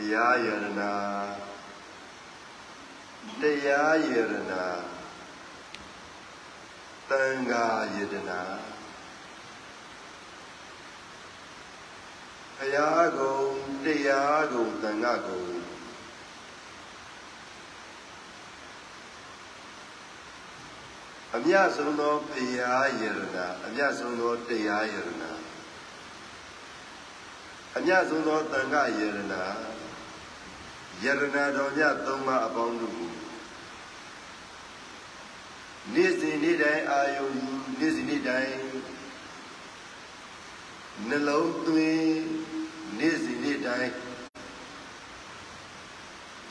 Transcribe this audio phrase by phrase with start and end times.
[0.00, 0.92] တရားယရနာ
[3.40, 4.64] တရားယရနာ
[7.08, 7.64] တန်ခါ
[7.94, 8.40] ယတနာ
[12.56, 13.38] ဘုရားကုံ
[13.84, 15.42] တရားကုံတန်ခါကုံ
[21.34, 25.30] အမြတ်ဆုံးသောဘုရားယရနာအမြတ်ဆုံးသောတရားယရနာ
[27.76, 29.42] အမြတ်ဆုံးသောတန်ခါယရနာ
[31.04, 33.10] ယရနာတော်မြတ်သုံးပါးအပေါင်းတို့ကို
[35.94, 37.28] နေ့စဉ်နေ့တိုင်းအာယုံ
[37.78, 38.54] နေ့စဉ်နေ့တိုင်း
[41.08, 42.12] နှလုံးသွင်း
[42.98, 43.92] နေ့စဉ်နေ့တိုင်း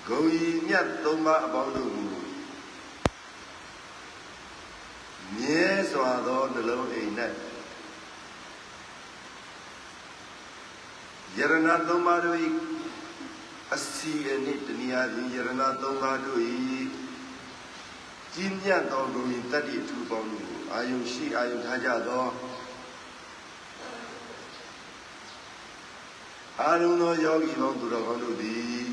[0.08, 2.08] ဂုံဤမြတ်သုံးပါးအပေါင်းတို့ကို
[5.36, 7.12] မြဲစွာသောနှလုံးအိမ်၌
[11.38, 12.40] ယရဏသုံးပါးတို့၏
[13.76, 16.42] အစီအနှစ်တနည်းအားဖြင့်ယရဏသုံးပါးတို့၏
[18.34, 22.26] ကြီးမြတ်သောဂုဏ်တတ္တိအထူးပေါင်းတို့ကိုအာယုရှိအာယုထားကြသော
[26.62, 28.88] အာရုံသောယောဂီပေါင်းသူတော်ကောင်းတို့သည်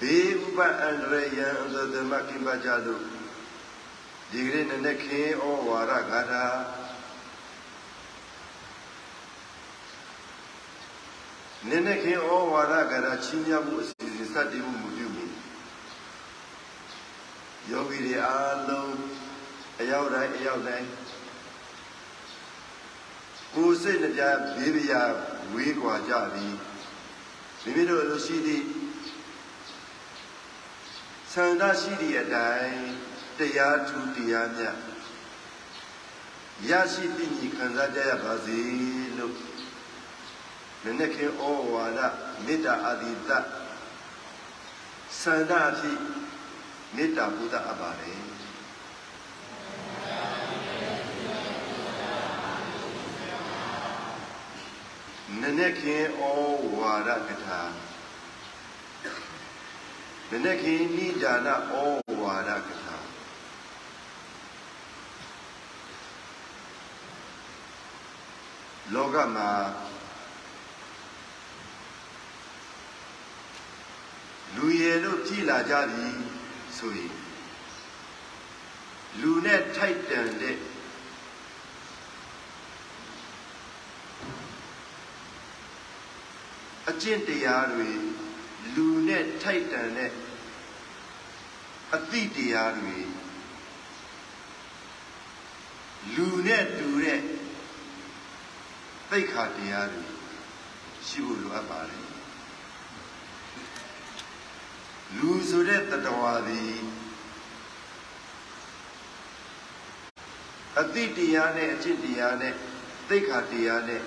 [0.00, 3.02] ဘေးဥပအန္တရယံအသသမကိပကြတို့
[4.30, 6.44] ဒီကနေ့နဲ့ခင်ဩဝါရဂါထာ
[11.68, 15.26] နည်းနည်းခင်ဩဝါဒကရာချင်းမြတ်မှုအစီအစဉ်စတင်မှုမပြုမီ
[17.70, 18.94] ယောဂီတွေအားလုံး
[19.80, 20.88] အရောက်တိုင်းအရောက်တိုင်း
[23.54, 24.22] ကိုယ်စိတ်နှပြ
[24.56, 25.02] ဘေးပြာ
[25.52, 26.54] ဝေးကွာကြသည်
[27.62, 28.64] မိမိတို့လိုရှိသည့်
[31.32, 32.78] ဆန္ဒရှိသည့်အတိုင်း
[33.38, 34.76] တရားထူတရားမြတ်
[36.70, 38.58] ရရှိသိညီခံစားကြရပါစေ
[39.18, 39.53] လို့
[40.84, 42.00] နနခင်ဩဝါဒ
[42.44, 43.30] မေတ္တာအာတိတ
[45.20, 45.98] စန္ဒအဖြစ်
[46.94, 48.20] မေတ္တာဘုဒ္ဓအပ်ပါတယ်
[55.40, 56.22] နနခင်ဩ
[56.78, 57.60] ဝါဒကထာ
[60.30, 61.56] နနခင်နိဒာနဩ
[62.20, 62.96] ဝါဒကထာ
[68.94, 69.50] လောကမှာ
[74.66, 76.08] လူရည်လို့ကြည်လာကြပြီ
[76.76, 77.12] ဆိုရင်
[79.20, 80.56] လူနဲ့ထိုက်တန်တဲ့
[86.88, 87.90] အကျင့်တရားတွေ
[88.74, 90.10] လူနဲ့ထိုက်တန်တဲ့
[91.94, 92.96] အသည့်တရားတွေ
[96.14, 97.20] လူနဲ့တူတဲ့
[99.10, 100.04] သိက္ခာတရားတွေ
[101.06, 102.13] ရှိဖို့လိုအပ်ပါတယ်
[105.18, 106.78] လူဆိုတဲ့တတဝါသည်
[110.80, 112.54] အတိတရားနဲ့အကျင့်တရားနဲ့
[113.08, 114.02] သိက္ခာတရားနဲ့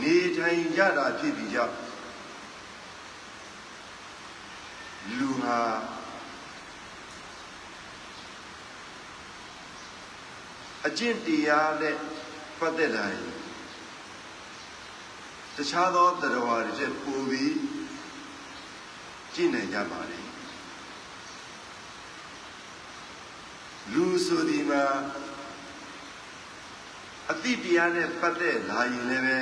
[0.00, 1.76] နေထိုင်ကြတာဖြစ်ပြီးကြောင့်
[5.18, 5.60] လူဟာ
[10.86, 11.96] အကျင့်တရားနဲ့
[12.58, 13.41] ပတ်သက်လာရင်
[15.56, 17.54] တခြားသောတရားဝါတွေချက်ပိုပြီး
[19.34, 20.20] ကြည့်နိုင်ကြပါလေ
[23.92, 24.84] လူဆိုဒီမှာ
[27.30, 29.38] အတိတရားနဲ့ပတ်သက်လာရင်လည်းပဲ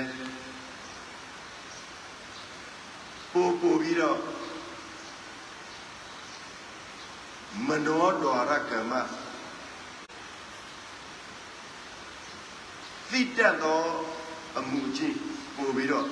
[3.32, 4.18] ပို့ပို့ပြီးတော့
[7.66, 8.92] မနောဒွါရကမ္မ
[13.10, 13.82] သိတတ်သော
[14.58, 15.29] အမှုချင်း
[15.60, 16.06] ပို့ပြီးတော့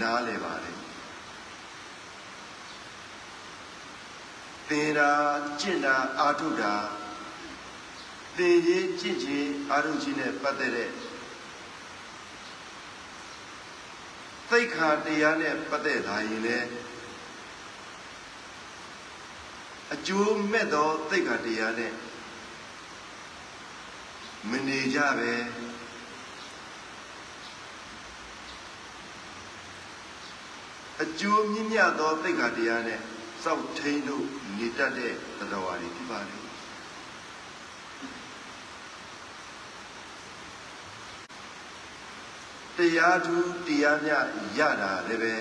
[0.00, 0.76] နားလဲပါတယ်
[4.68, 5.10] သင်တာ
[5.60, 6.74] ကျင့်တာအာထုတာ
[8.36, 10.90] သင်ရေးကျင့်ခြင်းအာထုခြင်းနဲ့ပတ်သက်တဲ့
[14.50, 16.68] သိက္ခာတရားနဲ့ပတ်သက်လာရင်လည်း
[19.94, 21.92] အကျိုးမဲ့သောသိက္ခာတရားနဲ့
[24.50, 25.32] မနေကြပဲ
[31.02, 33.00] အကျိုးမြင့်မြတ်သောသိက္ခာတရားနဲ့
[33.44, 34.26] စောင့်ထိန်လို့
[34.56, 36.36] နေတတ်တဲ့တရားဝါတွေဖြစ်ပါလေ
[42.76, 44.24] တရားသူတရားမြတ်
[44.58, 45.34] ရတာလည်းပဲ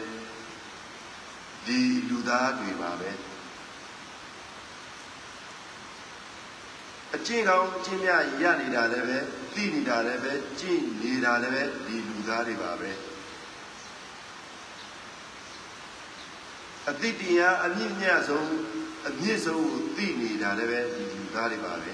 [1.66, 1.80] ဒီ
[2.10, 3.12] လူသားတွေပါပဲ
[7.16, 9.18] အကျင့်ကောင်းအကျင့်မြတ်ရနေတာလည်းပဲ
[9.56, 12.92] သိနေတာလည်းပဲကြင့်နေတာလည်းပဲဒီလူသားတွေပါပဲ
[16.90, 18.50] အတိတရားအမြင့်မြတ်ဆုံး
[19.08, 21.92] အမြင့်ဆုံးကိုသိနေတာလည်းပဲဒီလူသားတွေပါပဲ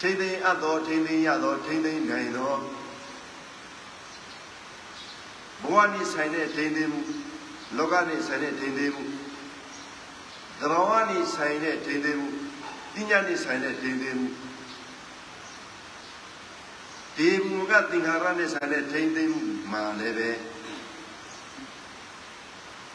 [0.00, 2.54] ထိမ့်သိမ်းအပ်သောထိမ့်သိမ်းရသောထိမ့်သိမ်းနိုင်သော
[5.62, 7.02] ဘဝနိဆိုင်တဲ့ထိမ့်သိမ်းမှု
[7.76, 9.04] လောကနိဆိုင်တဲ့ထိမ့်သိမ်းမှု
[10.60, 12.28] သဘာဝနိဆိုင်တဲ့ထိမ့်သိမ်းမှု
[12.94, 14.28] ပညာနိဆိုင်တဲ့ထိမ့်သိမ်းမှု
[17.16, 19.42] ဒီဘုံကသင်္ခါရနဲ့ဆိုင်တဲ့ထိမ့်သိမ်းမှု
[19.72, 20.30] မှာလည်းပဲ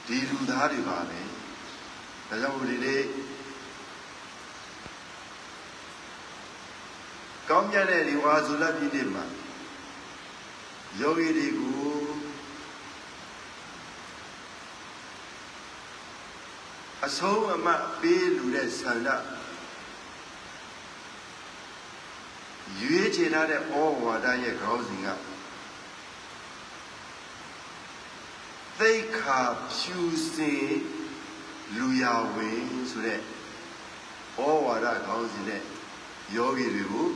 [0.10, 1.20] ဒီလူသားတွေပါပဲ
[2.30, 3.02] ဒါကြောင့်ဒီနေ့
[7.50, 9.26] ကောင်းမြတ်တဲ့ဒီဝါဇုလပြည်နေ့မှာ
[11.00, 11.94] ယောဂီတွေကို
[17.06, 17.68] အဆုံးအမ
[18.02, 19.10] ပေးလူတဲ့ဆန္ဒ
[22.80, 23.74] ရွေးချယ်ထားတဲ့ဩ
[24.04, 25.08] ဝါဒရဲ့ခေါင်းစဉ်က
[28.80, 29.42] သိခါ
[29.76, 30.00] ဖြူ
[30.34, 30.72] စင်
[31.76, 32.04] လူရ
[32.34, 33.22] ဝင်ဆိုတဲ့ဩ
[34.66, 35.64] ဝါဒခေါင်းစဉ်နဲ့
[36.36, 37.08] ယောဂီတွေကို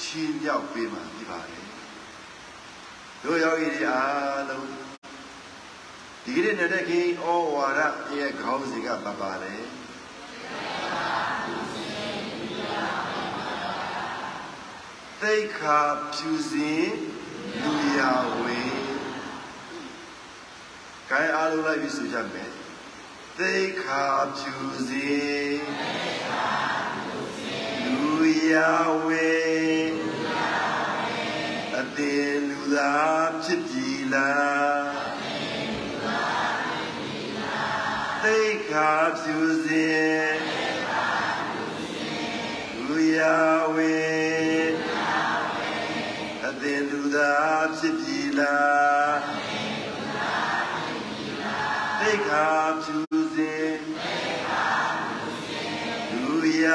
[0.00, 1.66] ချီးမြှောက်ပေးမှဖြစ်ပါတယ်
[3.22, 4.66] တို့ယောဂီတွေအားလုံး
[6.24, 7.80] ဒီကနေ့နဲ့ခင်ဩဝါဒ
[8.18, 9.62] ရဲ့ခေါင်းစဉ်ကပါပါတယ်
[15.22, 15.80] သိခါ
[16.14, 16.88] ဖြူစင်
[17.62, 18.00] လူရ
[18.42, 18.50] ဝ
[21.10, 22.50] င်ကိုင်းအားလုံးလိုက်ပြီးဆိုကြမယ်
[23.38, 24.04] သိခါ
[24.38, 24.54] ဖြူ
[24.88, 25.60] စင်
[27.84, 28.10] လူ
[28.50, 28.54] ရ
[29.06, 29.92] ဝင်
[31.76, 34.84] အတင်လူသားဖြစ်ပြီလား
[38.22, 38.38] သိ
[38.70, 38.90] ခါ
[39.20, 40.32] ဖြူစင်
[42.86, 43.20] လူရ
[43.74, 44.70] ဝင်
[46.46, 48.89] အတင်လူသားဖြစ်ပြီလား
[52.30, 52.96] သိခါဖြူ
[53.34, 53.76] စင်
[56.12, 56.34] လူ
[56.64, 56.66] ရ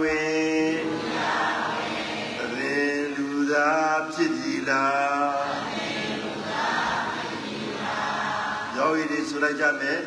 [0.00, 0.78] ဝင်
[2.40, 5.46] အတင်လူသားဖြစ်ပြီလား
[8.76, 9.98] ယောဂီတွေဆိုလိုက်ကြမယ်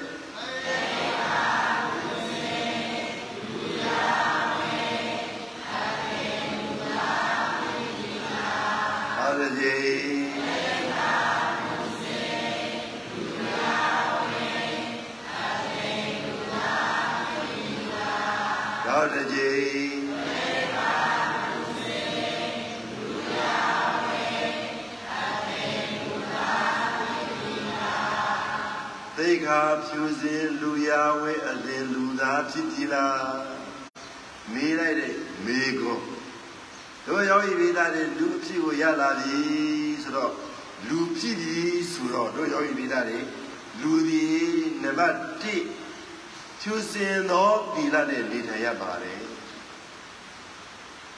[29.45, 30.89] ခါဖြူစင်လူရ
[31.21, 33.29] ဝဲအလင်လူသားဖြစ်ပြီလား
[34.53, 35.13] မေးလိုက်တဲ့
[35.45, 36.05] မေကွန်း
[37.05, 39.39] တို့ယောဂီပိသားတွေလူအဖြစ်ကိုရလာပြီ
[40.03, 40.31] ဆိုတော့
[40.87, 41.59] လူဖြစ်ပြီ
[41.91, 43.19] ဆိုတော့တို့ယောဂီပိသားတွေ
[43.81, 44.25] လူဒီ
[44.83, 45.15] နံပါတ်
[45.79, 49.21] 1ဖြူစင်သောသီလနဲ့နေထိုင်ရပါတယ်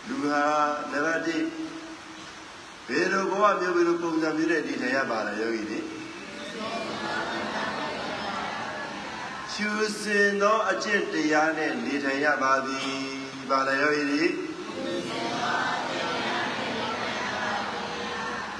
[0.07, 0.45] လူဟာ
[0.91, 5.79] နံပါတ်1ဘယ်လိုဘဝမျိုးဘယ်လိုပုံစံမျိုးနဲ့နေထိုင်ရပါလဲယောဂီတွေ
[9.59, 12.91] ဖြူစင်သောအကျင့်တရားနဲ့နေထိုင်ရပါသည်
[13.49, 14.25] ပါလေယောဂီတွေ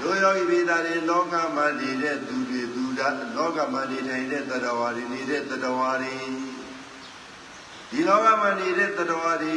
[0.00, 6.14] တို့ယောဂီပိသားတွေလောကမှာနေတဲ့သူတွေသူဓာလောကမှာနေထိုင်တဲ့တရားဝါတွေနေတဲ့တရားဝါတွေ
[7.90, 9.56] ဒီလောကမှာနေတဲ့တရားဝါတွေ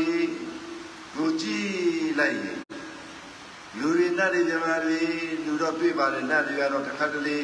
[1.15, 2.59] ကိုကြည့်လိုက်ရင်
[3.77, 4.99] လူတွေနတ်တွေမြမာတွေ
[5.45, 7.37] လူတော့တွေ့ပါတယ်နတ်တွေကတော့တစ်ခါတလေ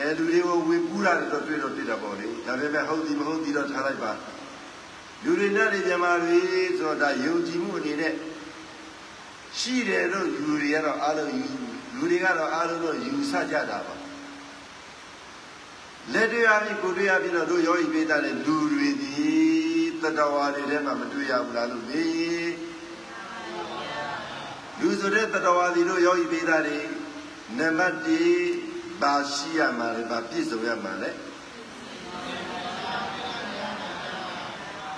[0.00, 4.12] အဲလူတွေကိုဝေပူးတာတွေတော့တွေ့တော့တွေ့တာပေါ့လေဒါပေမဲ့ဟုတ်ဒီမဟုတ်ဒီတော့ထားလိုက်ပါ
[5.24, 6.38] လူတွေနတ်တွေမြမာတွေ
[6.78, 8.14] ဆိုတော့ဒါယုံကြည်မှုအနေနဲ့
[9.58, 11.44] ရှိတယ်လို့လူတွေကတော့အားလုံးယူ
[11.94, 13.94] လူတွေကတော့အားလုံးတော့ယူဆကြတာပါ
[16.12, 19.14] လက်တွေ့အဖြစ်ကိုတွေ့ရပြီးတော့တို့ယောဂီပိတာတဲ့လူတွေဒီ
[20.02, 22.52] တတဝါတွေထဲမှာမတွေ့ရဘူးလားလို့မေး
[24.80, 26.78] လူဆိုတဲ့တတဝါဒီတို့ယောဂီပိတာတွေ
[27.58, 28.69] နံပါတ်1
[29.02, 31.10] ပါရှိရမှာလေပါပြည့်စုံရမှာလေ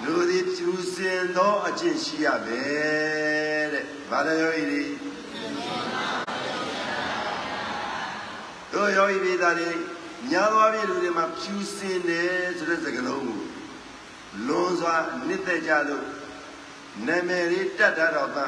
[0.02, 4.82] လူဒီဖြူစင်သောအကျင့်ရှိရမယ်တဲ့ဘာလဲယောဂီတွေ
[8.72, 9.70] တို့ယောဂီပိတာတွေ
[10.30, 13.40] ညာသွားပြီလူတွေမှာဖြူစင်တယ်ဆိုတဲ့စကားလုံးကို
[14.46, 16.06] လွန်စွာနှစ်သက်ကြလို့
[17.06, 18.44] နာမည်လေးတက်တာတော့မှ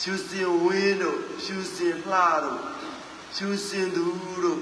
[0.00, 2.73] ဖြူစင်ဝင်းတို့ဖြူစင်လှတို့
[3.36, 4.04] ဖြူစင်သူ
[4.44, 4.60] တို့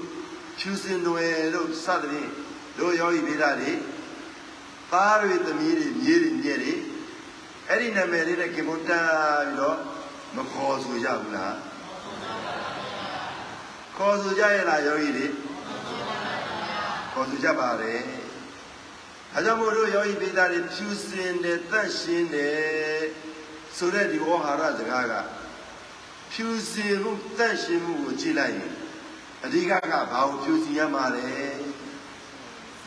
[0.59, 2.29] ဖြူစင်တွေတို့စသဖြင့်
[2.77, 3.71] တို့ယောဂီပိတာတွေ
[4.91, 6.73] သားတွေသမီးတွေမြေးတွေမြဲတွေ
[7.67, 9.01] အဲ့ဒီနာမည်လေးနဲ့ခင်ဗျတာ
[9.45, 9.77] ပြီးတော့
[10.35, 11.55] မခေါ်ဆိုကြဘူးလား
[13.97, 15.27] ခေါ်ဆိုကြရဲ့လားယောဂီတွေ
[17.13, 17.99] ခေါ်ဆိုကြပါတယ်
[19.33, 23.03] အဲကြောင့်မို့လို့ယောဂီပိသားတွေဖြူစင်တယ်တန့်ရှင်းတယ်
[23.77, 25.13] ဆိုတဲ့ဒီဩဟာရစကားက
[26.35, 28.73] ဖြူစင်မှုတန့်ရှင်းမှုကိုကြည့်လိုက်ရင်
[29.45, 31.27] အဓိကကဘာကိုဖြူစင်ရမှာလဲ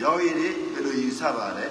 [0.03, 1.67] ယောဂီတွေဘယ်လိုယူဆပါလဲ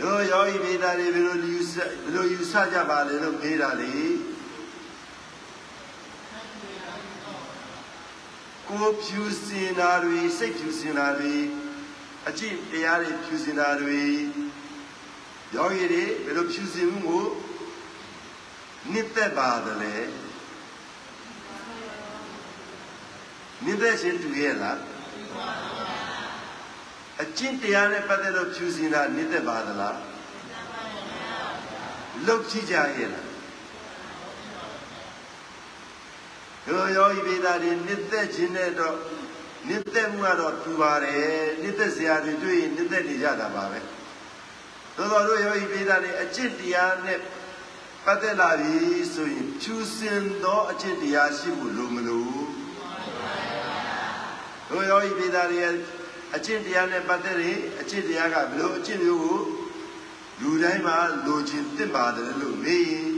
[0.00, 3.94] တို့ယောဂီမိသားတွေဘယ်လိုယူဆဘယ်လိုယူဆကြပါလဲလို့မေးတာလေ
[8.68, 11.34] ကိုဖြူစင်တာတွေစိတ်ဖြူစင်တာတွေ
[12.28, 14.02] အကျင့်တရားတွေဖြူစင်တာတွေ
[15.54, 17.24] ယောဂီတွေဘယ်လိုဖြူစင်မှုကို
[18.90, 19.94] နှစ်သက်ပါတယ်လဲ
[23.64, 24.78] နှစ်သက်ခြင်းတူရဲ့လား
[27.22, 29.98] အကျင့်တရားနဲ့ပတ်သက်လို့ဖြူစင်တာနှစ်သက်ပါသလား
[32.26, 33.26] လုတ်ကြည့်ကြရဲ့လား
[36.68, 38.96] ရောယောဤပေသားတွေနှစ်သက်ခြင်းနဲ့တော့
[39.68, 43.78] နှစ်သက်မှုကတော့တူပါတယ်နှစ်သက်စရာတွေတွေ့ရင်နှစ်သက်နေကြတာပါပဲ
[44.96, 47.18] သို့တော်တို့ယောဤပေသားတွေအကျင့်တရားနဲ့
[48.06, 48.76] ပတ်သက်လာပြီ
[49.14, 52.42] ဆိုရင်ဖြူစင်သောအကျင့်တရားရှိဖို့လိုမလို့
[54.68, 55.60] တို့ယောဤပေသားတွေ
[56.36, 59.40] အကျင့်တရားနဲ့ပတ်သက်ရင်အကျင့်တရားကဘယ်လိုအကျင့်မျိုးကို
[60.40, 63.10] လူတိုင်းမှာလိုချင်သင့်ပါတယ်လို့မေးရင်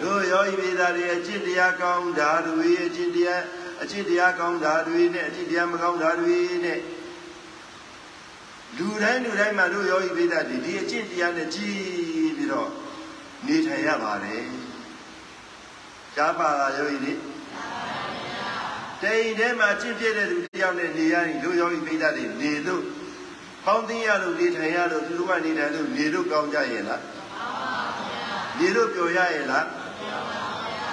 [0.00, 3.42] တို့ယောဤပေသားတွေအကျင့်တရားကောင်းတာတွေအကျင့်တရား
[3.82, 6.78] အကျင့်တရားကောင်းတာတွေနဲ့အကျင့်တရားမကောင်းတာတွေနဲ့
[8.78, 12.70] လူတိုင်းလူတိုင်းမှာတို့ယောဤပေသားတွေဒီအကျင့်တရားနဲ့ကြီးပြီးတော့
[13.46, 14.44] နေထိုင်ရပါတယ်
[16.14, 17.12] ကြားပါလားယောဤတွေ
[19.02, 22.82] တိမ်ထဲမှာကျင့်ပြတဲ့သူတယောက်နဲ့နေရရင်လူယောဂီပိဋကတွေနေလို့
[23.64, 27.02] ပေါင်းသိရလို့နေထိုင်ရလို့သူတို့ကနေထိုင်လို့နေလို့ကောင်းကြရဲ့လား
[28.58, 29.66] နေလို့ပျော်ရရဲ့လား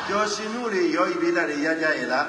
[0.07, 2.27] ပျော်ရှင်မှုတွေယောဂီပိဋကတွေရကြရဲ့လား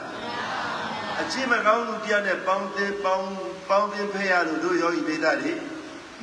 [1.21, 3.29] အချင်းမကောင်းသူတယောက်နဲ့ပေါင်းသိပေါင်း
[3.73, 5.53] ပေါင်းသိဖဲရလို့တို့ယောဂီပိဋကတွေ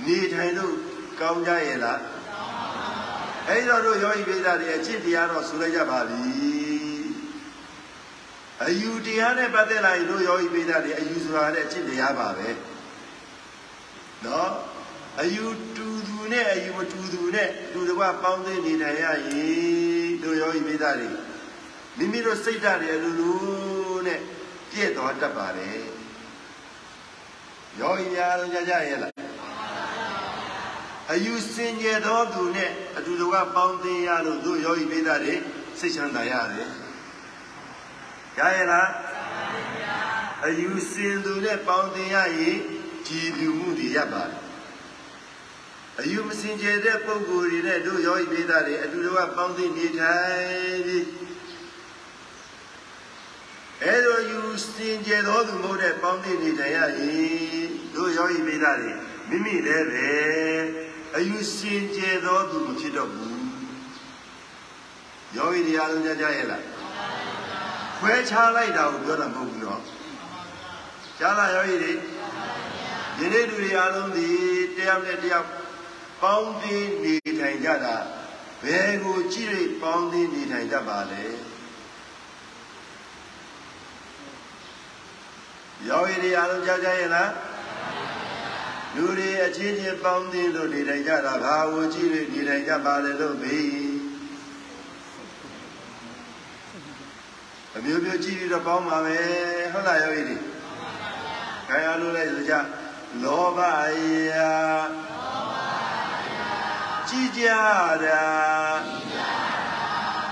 [0.05, 0.73] နေထိုင်လို့
[1.19, 1.99] ကောင်းကြရဲ့လား
[3.47, 6.21] အဲ့တော့တို့ယောဂီပိဋကတွေအချင်းတရားတော့ဆိုလိုက်ကြပါပြီ
[8.65, 12.49] အယူတရားနဲ့ပတ်သက်လာရင်တို့ယောဂီပိဋကတွေအယူဆိုတာတဲ့အကျင့်တရားပါပဲ
[14.25, 14.51] နော်
[15.21, 21.07] အယူတူသူနဲ့အယူမတူသူနဲ့တူတကွပေါင်းသိနေထိုင်ရရင်တို့ယောဂီပိဋကတွေ
[21.97, 23.37] မိမိတို့စိတ်ဓာတ်တွေအလိုလို
[24.07, 24.19] နဲ့
[24.71, 25.79] ပြည့်သွားတတ်ပါတယ်
[27.77, 29.11] ယောဂီများလုံးကြကြရဲ့လား
[31.11, 35.35] အယူစင်ကြယ်သောသူနဲ့အတူတကွပေါင်းသိရလို့တို့ယောဂီပိဋကတွေ
[35.79, 36.69] စိတ်ချမ်းသာရတယ်
[38.37, 38.89] ရရဲ့လား
[40.45, 42.57] အယူစင်သူနဲ့ပေါင်းတင်ရရင်
[43.07, 44.39] ကြည်ပြူမှုတွေရပါတယ်
[46.01, 51.05] အယူမစင်ကြယ်တဲ့ပုံကိုယ်တွေနဲ့တို့ယောဂီပိသားတွေအတူတူကပေါင်းတင်နေထိုင်ပြီး
[53.85, 54.39] အဲလိုယူ
[54.73, 58.91] စင်ကြယ်တော်သူမဟုတ်တဲ့ပေါင်းတင်နေထိုင်ရရင်တို့ယောဂီပိသားတွေ
[59.29, 60.09] မိမိလည်းပဲ
[61.15, 63.39] အယူစင်ကြယ်တော်သူမဖြစ်တော့ဘူး
[65.35, 66.63] ယောဂီတွေအားလုံးကြကြရဲ့လား
[67.99, 69.81] ခွဲခြားလိုက်တာကိုပြောတာမဟုတ်ဘူးနော်
[71.19, 71.93] ကြားလာရောဤတွေ
[73.17, 74.27] ဒီနေ့လူတွေအားလုံးဒီ
[74.77, 75.47] တယောက်နဲ့တယောက်
[76.21, 77.95] ပေါင်းသင်းနေထိုင်ကြတာ
[78.63, 81.23] ဘယ်ကိုကြည့်ရပေါင်းသင်းနေထိုင်ကြပါလဲ
[85.87, 87.31] ရောဤတွေအားလုံးကြားကြရဲ့လား
[88.95, 93.69] လူတွေအချင်းချင်းပေါင်းသင်းလို့နေထိုင်ကြတာဘာကိုကြည့်ရနေထိုင်ကြပါလဲလို့မေး
[97.75, 99.19] အမျိုးမျိုးကြည့်ပြီးတော့ပေါင်းပါပဲ
[99.73, 100.37] ဟုတ်လားယောဂီတွေ
[101.67, 102.53] ခံရလို့လဲဆိုကြ
[103.23, 103.59] လောဘ
[104.31, 104.53] ရာ
[107.09, 107.45] ကြည်ကြ
[108.03, 108.23] တာ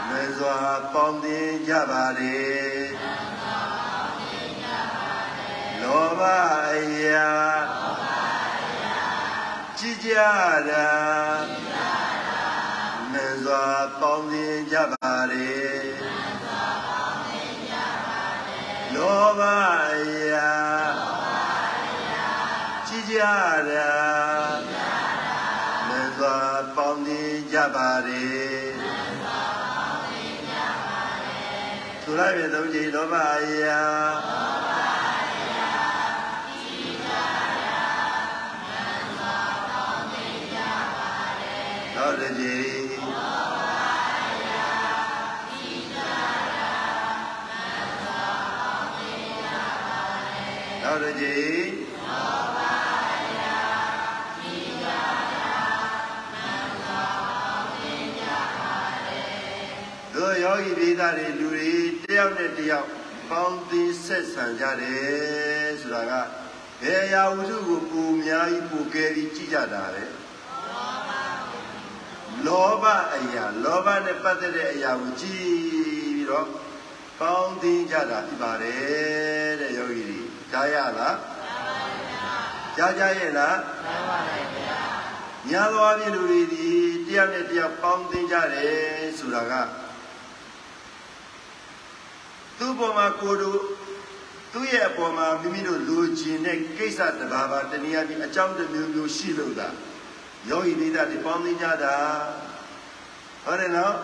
[0.10, 0.58] လဲစွာ
[0.94, 2.77] ပေါင်းတင်ကြပါလေ
[5.88, 6.24] လောဘ
[7.14, 7.32] ရာ
[9.78, 10.10] ကြည်ကြ
[10.70, 10.88] တာ
[13.14, 13.66] လဲစွာ
[14.00, 15.52] ပေါင်းတင်ကြပါလေ
[18.96, 19.42] လောဘ
[20.32, 20.52] ရာ
[22.88, 23.18] ကြည်ကြ
[23.70, 23.92] တာ
[25.88, 26.38] မေစွာ
[26.76, 28.10] ပေါင်းနေကြပါれ
[32.02, 33.16] ဆိုလိုက်ပြီသုံးကြိမ်လောဘ
[33.64, 33.82] ရာ
[41.98, 42.78] သောတကြည်
[50.84, 51.66] သောတကြည်
[60.14, 61.72] သောယောဂီပိသားတွေလူတွေ
[62.04, 62.88] တယောက်နဲ့တယောက်
[63.30, 66.14] ပေါင်းသင်းဆက်ဆံကြတယ်ဆိုတာက
[66.82, 70.06] ဘယ်ရာဝတ္ထုကိုပူများကြီးပူကယ်ပြီးကြည့်ကြတာလဲ
[72.48, 75.48] လောဘအရာလောဘနဲ့ပတ်သက်တဲ့အရာကိုကြည့်
[76.16, 76.48] ပြီးတော့
[77.20, 80.20] ပေါင်းသင်းကြတာဖြစ်ပါတယ်တဲ့ယောဂီတွေ
[80.52, 81.18] ကြားရလား
[82.78, 83.58] ကြားကြရဲ့လား
[85.50, 86.68] ညာသောအပြင်လူတွေဒီ
[87.08, 89.54] တယောက်နဲ့တယောက်ပေါင်းသင်းကြတယ်ဆိုတာက
[92.58, 93.60] သူ့ပေါ်မှာကိုယ်တို့
[94.54, 99.70] သူ့ရဲ့အပေါ်မှာမိမိတို့လိုချင်တဲ့ကိစ္စတစ်ပါးပါတနည်းအားဖြင့်အကြောင်းတစ်မျိုးမျိုးရှိလို့သာ
[100.50, 101.96] ယောဂီမိသားတွေပေါင်းသင်းကြတာ
[103.46, 103.96] ဟုတ်တယ်နော်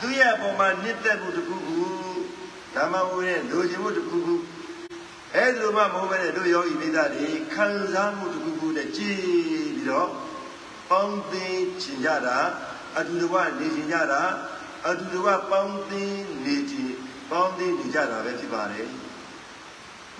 [0.00, 1.80] သူ့ရဲ့အပေါ်မှာနှစ်သက်မှုတစ်ခုခု
[2.74, 4.34] ဓမ္မဝိရဲ့လိုချင်မှုတစ်ခုခု
[5.34, 9.16] အဲ့ဒီလိုမှမဟုတ်ဘဲနဲ့တို့ယောဂီမိသားတွေခံစားမှုတစ်ခုခုနဲ့ကြည်
[9.74, 10.08] ပြီးတော့
[10.90, 12.38] ပေါင်းသင်းချင်ကြတာ
[12.98, 14.22] အတူတကွနေချင်ကြတာ
[14.88, 16.90] အတူတကွပေါင်းသင်းနေချင်
[17.30, 18.88] ပေါင်းသင်းနေကြတာပဲဖြစ်ပါတယ်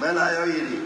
[0.00, 0.78] မန္လာယောဂီတွေ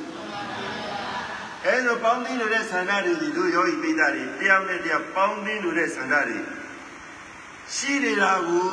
[1.67, 6.39] အဲလိုပေါင်းသင်းလို့တဲ့ဆန္ဒတွေဒီတို့ယောဂီပိသတွေတယောက်နဲ့တယောက်ပေါင်းသင်းလို့တဲ့ဆန္ဒတွေ
[7.75, 8.67] ရှိနေတာကို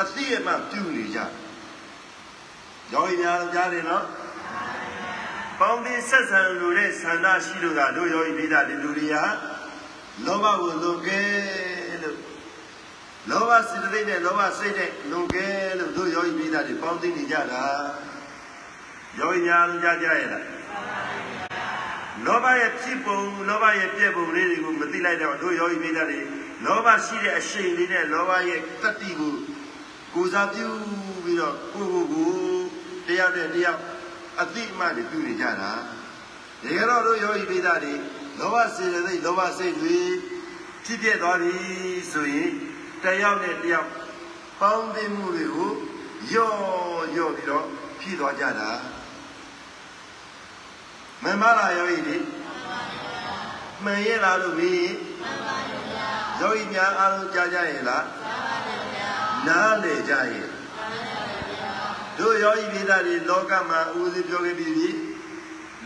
[0.00, 1.18] အသိအမှပြုနေကြ
[2.92, 4.04] ယောဂီများကြားတယ်နော်
[5.60, 9.16] ပေါင်းသင်းဆက်ဆံလို့တဲ့ဆန္ဒရှိလို့ကတို့ယောဂီပိသတွေလူတွေက
[10.26, 11.22] လောဘကိုလွန်ကဲ
[12.02, 12.16] လို့
[13.30, 15.48] လောဘစိတ်သိတဲ့လောဘစိတ်တဲ့လွန်ကဲ
[15.78, 17.64] လို့တို့ယောဂီပိသတွေပေါင်းသင်းနေကြတာ
[19.18, 20.59] ယောဂီများကြားကြရဲ့လား
[22.26, 26.20] လောဘရဲ့ဖြစ်ပုံလောဘရဲ့ပြည့်ပုံလေးတွေကိုမသိလိုက်တော့တို့ယောဂီမိသားတွေ
[26.64, 29.34] လောဘရှိတဲ့အရှိန်လေးနဲ့လောဘရဲ့တတ္တိကို
[30.14, 30.68] ကိုစားပြု
[31.24, 32.32] ပြီးတော့ကိုကိုကို
[33.06, 33.78] တရားတဲ့တရား
[34.40, 35.72] အတိအမှတွေပြုနေကြတာ
[36.62, 37.94] တကယ်တော့တို့ယောဂီမိသားတွေ
[38.38, 39.98] လောဘစေတသိက်လောဘစိတ်တွေ
[40.84, 41.54] ဖြစ်ပြသွားပြီ
[42.12, 42.50] ဆိုရင်
[43.02, 43.88] တယောက်နဲ့တယောက်
[44.60, 45.72] ပေါင်းသိမှုတွေကို
[46.34, 47.66] ယော့ယော့ပြီးတော့
[48.00, 48.70] ဖြည့်သွားကြတာ
[51.24, 52.16] မမလာယောဂီတွေ
[53.84, 54.90] မှန်ရဲ့လားလို့မေး
[56.40, 58.06] ယောဂီများအားလုံးကြားကြရဲ့လား
[59.46, 60.48] နားလေကြရဲ့
[62.18, 64.88] တို့ယောဂီပိသားတွေလောကမှာဦးစီးပြောခဲ့ပြီးပြီ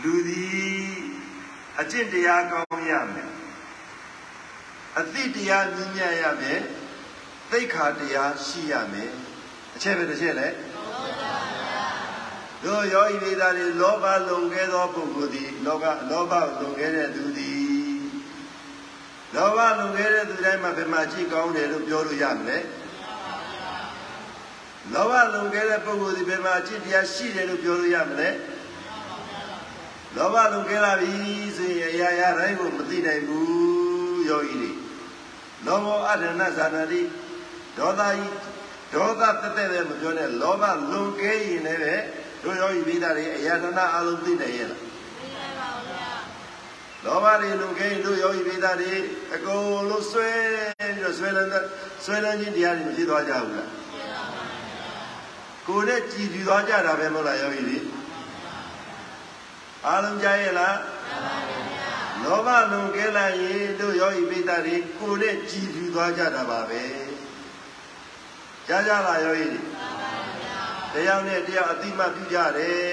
[0.01, 0.89] လူသည်
[1.79, 3.31] အကျင့်တရားကောင်းရမယ်
[4.99, 6.61] အသိတရားမြင့်မြတ်ရမယ်
[7.51, 9.09] သိက္ခာတရားရှိရမယ်
[9.75, 10.47] အချက်ပဲတစ်ချက်လဲ
[12.65, 17.99] တို့ယောဂီမိသားတွေလောဘလုံခဲ့သောပုဂ္ဂိုလ်သည်လောကလောဘလုံခဲ့တဲ့သူသည်
[19.35, 22.57] လောဘလုံခဲ့တဲ့သူတိုင်းမှာဘယ်မှာကြည့်ကောင်းတယ်လို့ပြောလို့ရမလဲ
[24.93, 28.29] လောဘလုံခဲ့တဲ့ပုဂ္ဂိုလ်ဒီဘယ်မှာအကျင့်တရားရှိတယ်လို့ပြောလို့ရမလဲ
[30.15, 31.13] လောဘလုံခဲ့လာပြီ
[31.57, 34.71] ဆိုရင်အရာရာတိုင်းကိုမသိနိုင်ဘူးယောဂီတွေ
[35.65, 37.01] လောဘောအဒဏဇာနာတိ
[37.77, 38.33] ဒေါသကြီး
[38.93, 46.11] ဒေါသတက်တက်လည်းမပြောနဲ့လောဘလုံခဲ့ရင်လည်း တို့ယောဂီမိသားတွေအရာဒနာအလုံးသိနိုင်ရဲ့လားသိနိုင်ပါဘူးဗျာ
[47.03, 48.93] လောဘတွေလုံခဲ့ရင်တို့ယောဂီမိသားတွေ
[49.35, 50.29] အကုန်လုံးဆွဲ
[50.77, 51.49] ပြီးတော့ဆွဲလန်း
[52.05, 53.69] ဆွဲလန်းခြင်းတရားတွေမဖြစ်သွားကြဘူးလား
[55.67, 57.77] ကိုယ်နဲ့ကြည်ပြသွားကြတာပဲမဟုတ်လားယောဂီတွေ
[59.85, 60.77] အားလုံးကြားရဲ့လား
[62.23, 66.83] လောဘလုံခဲလိုက်ရင်တို့ယောဂီပိတ္တတွေကိုယ်နဲ့ကြည်ပြသွားကြတာပါပဲ
[68.67, 69.59] ကြားကြလားယောဂီတွေ
[70.95, 72.87] တရားနဲ့တရားအတိမပြုကြတယ်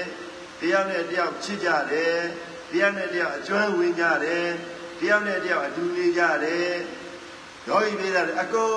[0.59, 2.17] တရားနဲ့တရားချစ်ကြတယ်
[2.71, 4.47] တရားနဲ့တရားအကျွမ်းဝင်ကြတယ်
[4.99, 6.71] တရားနဲ့တရားအတူနေကြတယ်
[7.67, 8.73] ယောဂီပိတ္တတွေအကုန်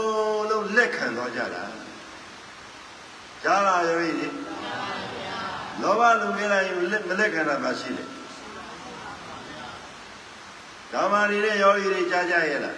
[0.51, 1.65] လုံးလက်ခံသွားကြတာ
[3.43, 4.29] ကြားလားယောဂီတွေ
[5.83, 6.83] လောဘလုံခဲ့လိုက်ရင်မ
[7.21, 8.05] လက်ခံတာမရှိလေ
[10.93, 12.77] ဓမ္မရီတဲ့ယောဂီတွေကြားကြရဲ့လား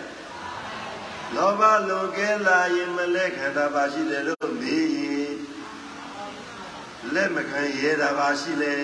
[1.35, 4.98] လောဘလုံခဲ့လာရင်မလက်ခံတာပါရှိတယ်လို့မေးရင်
[7.19, 8.77] လက်မခံရဲတာပါရှိလေ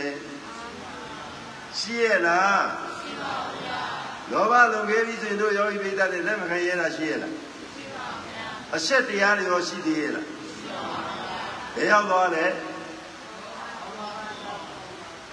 [1.79, 2.63] ရှိရဲ့လား
[3.01, 3.81] ရှိပါဗျာ
[4.31, 7.33] လောဘလုံခဲ့ပြီဆိုရင်တို့ယောဂီပိဋကတွေလက်မခံရဲတာရှိရဲ့လား
[7.75, 10.83] ရှိပါဗျာအဆက်တရားတွေရောရှိသေးရဲ့လားရှိပါ
[11.75, 12.47] ဗျာဘယ်ရောက်သွားလဲ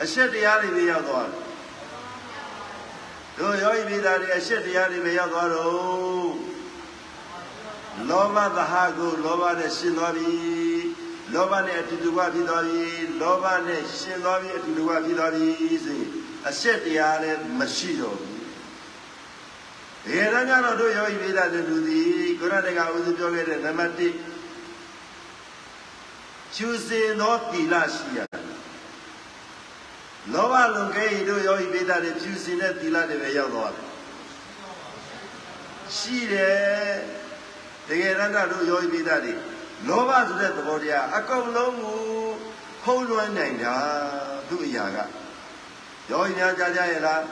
[0.03, 1.41] အရှက်တရားတွေပဲရောက်သွားတယ်
[3.37, 6.33] တို့ယောဂီမိသားတွေအရှက်တရားတွေပဲရောက်သွားတော့
[8.09, 10.70] လောဘသဟကိုလောဘနဲ့ရှင်းသွားပြီ
[11.34, 12.86] လောဘနဲ့အတူတူကဖြစ်သွားပြီ
[13.22, 15.48] လောဘနဲ့ရှင်းသွားပြီအတူတူကဖြစ်သွားပြီ
[15.86, 16.10] ဆိုရင်
[16.50, 18.32] အရှက်တရားလည်းမရှိတော့ဘူး
[20.06, 22.08] ဒီရန်ကတော့တို့ယောဂီမိသားတွေလူသည်
[22.39, 24.02] ကိုရတဲ့ကဥစဉ်ပြောခဲ့တဲ့နံပါတ်1
[26.56, 28.20] ကျူစင်သောတိလရှိရ
[30.34, 33.88] လောဘလွန်ကဲရင်တို့ယောဂီပိတာတွေဖြူစင်တဲ့သီလတွေပဲရောက်သွားတယ်
[35.98, 36.96] ရှိတယ်
[37.88, 39.34] တကယ်တမ်းတို့ယောဂီပိတာတွေ
[39.88, 42.02] လောဘဆိုတဲ့သဘောတရားအကုန်လုံးကို
[42.84, 43.76] ဖုံးလွှမ်းနိုင်တာ
[44.50, 44.98] သူ့အရာက
[46.10, 47.24] ယောဂီများကြားကြရဲ့လား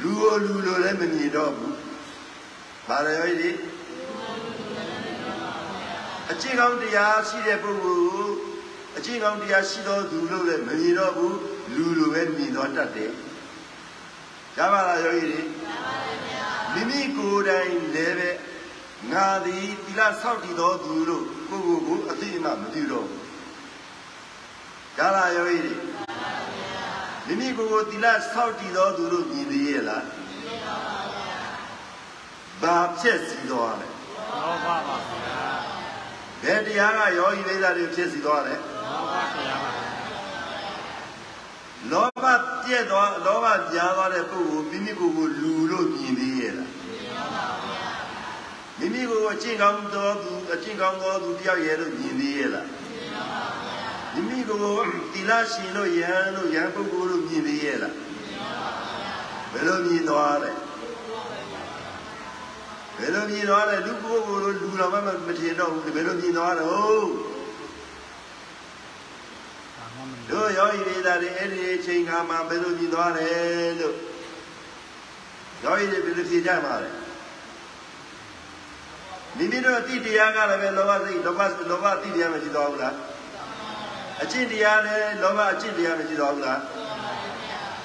[0.00, 1.76] လူကိုလူလိုလည်းမမြင်တော့ဘူး
[2.88, 3.50] ဘာလဲယောဂီ
[6.30, 8.30] အကျင့်ကောင်းတရားရှိတဲ့ပုဂ္ဂိုလ်ကို
[8.96, 11.38] အကျင့်ကောင်းတရားရှိတော်သူလို့လည်းမမြင်တော့ဘူး
[11.74, 13.12] လူလိုပဲမြင်တော့တတ်တယ်
[14.56, 15.42] ကြားပါလားယောဂီတွေ
[16.74, 18.30] မိမိကိုယ်တိုင်လည်းပဲ
[19.08, 23.24] ငါသည်သီလဆောက်တည်တော်သူလို့ကိုယ့်ကိုယ်ကိုအသိအမှမသိတော့ဘူး
[24.96, 25.74] ကြားလားယောဂီတွေ
[27.26, 30.04] မိမိကိုယ်ကိုသီလဆောက်တည်တော်သူလို့မြင်သေးရဲ့လား
[32.62, 33.88] ဘာဖြစ်စီတော်လဲ
[34.30, 35.42] လောဘပါဗျာ
[36.42, 39.72] ဘယ်တရားကယောဂီလေးသားတွေဖြစ်စီသွားလဲလောဘတရားပါ
[41.90, 42.24] လောဘ
[42.62, 46.29] ပြည့်သွားလောဘကြားသွားတဲ့ပုဂ္ဂိုလ်မိမိကိုယ်ကိုလူလို့မြင်သေးရဲ့လား
[48.80, 52.68] မိမိကိုယ်ကိုအကျင့်ကောင်းသောသူအကျင့်ကောင်းသောသူတယောက်ရဲ့လို့မြင်သေးရဲ့လား
[54.14, 54.78] မိမိကိုယ်ကို
[55.12, 57.94] တိလရှင်လို့ယဟန်လို့ယဟန်ပုဂ္ဂိုလ်လို့မြင်သေးရဲ့လား
[59.52, 60.50] ဘယ်လိုမြင်သွားလဲ
[62.98, 67.04] ဘယ်လိုမြင်သွားလဲလူပုဂ္ဂိုလ်လို့လူတော်မှမထင်တော့ဘူးဘယ်လိုမြင်သွားတော့
[69.76, 73.96] ဘာမှမတို့ယောဂီတွေသားတွေအဲ့ဒီအချိန်ခါမှာဘယ်လိုမြင်သွားတယ်လို့
[75.64, 76.90] ယောဂီတွေဘယ်လိုဖြေကြမှာလဲ
[79.36, 81.40] မိမိတို့အတိတရားကလည်းပဲလောဘစိတ်လောဘ
[81.70, 82.94] လောဘအတိတရားမရှိတော့ဘူးလား
[84.22, 86.60] အကျင့်တရားလည်းလောဘအကျင့်တရားမရှိတော့ဘူးလား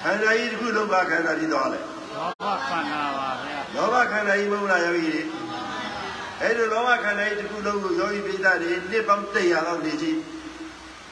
[0.03, 1.79] ခန္ဓာကြီးတစ်ခုလုံးပါခန္ဓာကြီးသွားလဲ
[2.15, 5.21] လောဘခန္ဓာပါဗျာလောဘခန္ဓာကြီးမဟုတ်လားယောဂီတွေ
[6.41, 10.17] အဲ့ဒီလောဘခန္ဓာကြီးတစ်ခုလုံးကိုယောဂီပိသတွေနှစ်ပေါင်း100လောက်နေကြည့်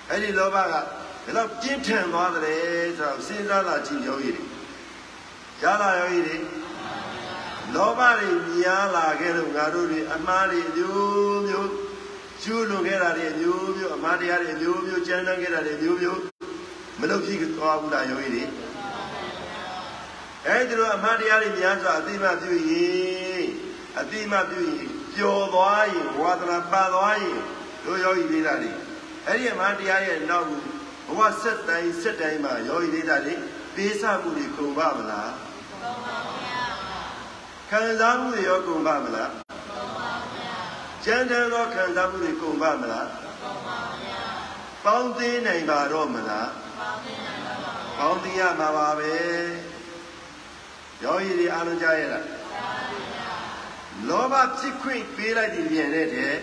[0.09, 4.45] အဲ့ဒီလောဘကဘယ်တော့ပြင်းထန်သွားတယ်ဆိုတော့စဉ်းစားလာကြည့်ယောဂီတွေ
[5.61, 6.35] ကြားလာယောဂီတွေ
[7.75, 11.69] လောဘတွေများလာခဲ့လို့ငါတို့တွေအမှားတွေအမျိုးမျိုး
[12.43, 16.19] ကျူးလွန်ခဲ့တာတွေအမျိုးမျိုးအမှားတရားတွေအမျိုးမျိုးကြမ်းတမ်းခဲ့တာတွေအမျိုးမျိုး
[16.99, 18.43] မလုပ်ဖြစ်သွားဘူးလားယောဂီတွေ
[20.47, 23.45] အဲဒီလိုအမှားတရားတွေများစွာအတိမပြုရင်
[23.99, 27.39] အတိမပြုရင်ပျော်သွားရင်ဝါဒနာပါသွားရင်
[27.85, 28.71] တို့ယောဂီလေးတာတွေ
[29.27, 30.61] အဲ့ဒီအမှားတရားရဲ့နောက်ကို
[31.07, 33.33] ဘဝဆက်တိုင်းဆက်တိုင်းမှာယောဂီလေးတာတွေ
[33.75, 35.31] ပေးဆမှုတွေကုန်ပါမလား
[35.81, 36.42] ကုန်ပါဗျာ
[37.75, 40.55] ခံစားမှုတွေရောကုန်ပါမလားကုန်ပါဗျာ
[41.05, 43.07] ကျမ်းတဲ့သောခံစားမှုတွေကုန်ပါမလား
[43.41, 44.19] ကုန်ပါဗျာ
[44.85, 49.13] ပေါင်းသိနိုင်ပါတော့မလားပေါင်းသိနိုင်ပါပါပေါင်းသိရမှာပါပဲ
[51.03, 52.25] ယောဂီတွေအားလုံးကြားရလား
[54.09, 56.33] လောဘဖြစ်ခွင့်ပေးလိုက်ပြီးမြန်တဲ့တဲ့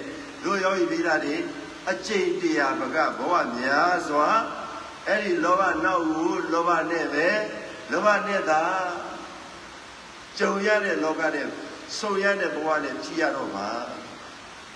[0.44, 1.36] တို့ယောဂီပေးတာတွေ
[1.90, 4.28] အကျင့်တရားဘကဘဝများစွာ
[5.08, 7.28] အဲ့ဒီလောဘနောက်ကိုလောဘနဲ့ပဲ
[7.92, 8.64] လောဘနဲ့သာ
[10.40, 11.46] ကြုံရတဲ့လောကနဲ့
[11.98, 13.68] ဆုံရတဲ့ဘဝနဲ့ကြည်ရတော့မှာ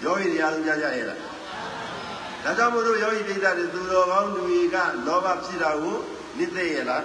[0.04, 1.20] ယောဂီတွေအားလုံးကြားကြရဲ့လား
[2.44, 5.98] ဒါကြောင့်မို့လို့ယောဂီပိဋကတွေသူတော်ကောင်းလူကြီးကလောဘဖြစ်တာကို
[6.38, 7.04] နိသိရဲ့လား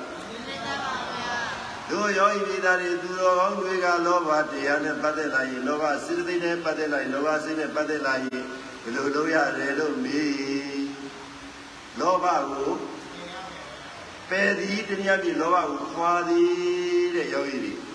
[1.90, 8.44] တို့ယောဂီပိဋကတွေသူတော်ကောင်းတွေကလောဘတရားနဲ့ပတ်သက်လာရင်လောဘစိတ္တိနဲ့ပတ်သက်လာရင်လောဘစိတ်နဲ့ပတ်သက်လာရင်
[8.84, 10.88] ဘယ်လိုလုပ်ရတယ်လို့မေး
[12.00, 12.72] လောဘကို
[14.30, 17.89] ပယ်သည်တနည်းအားဖြင့်လောဘကိုခွာသည်တဲ့ယောဂီတွေ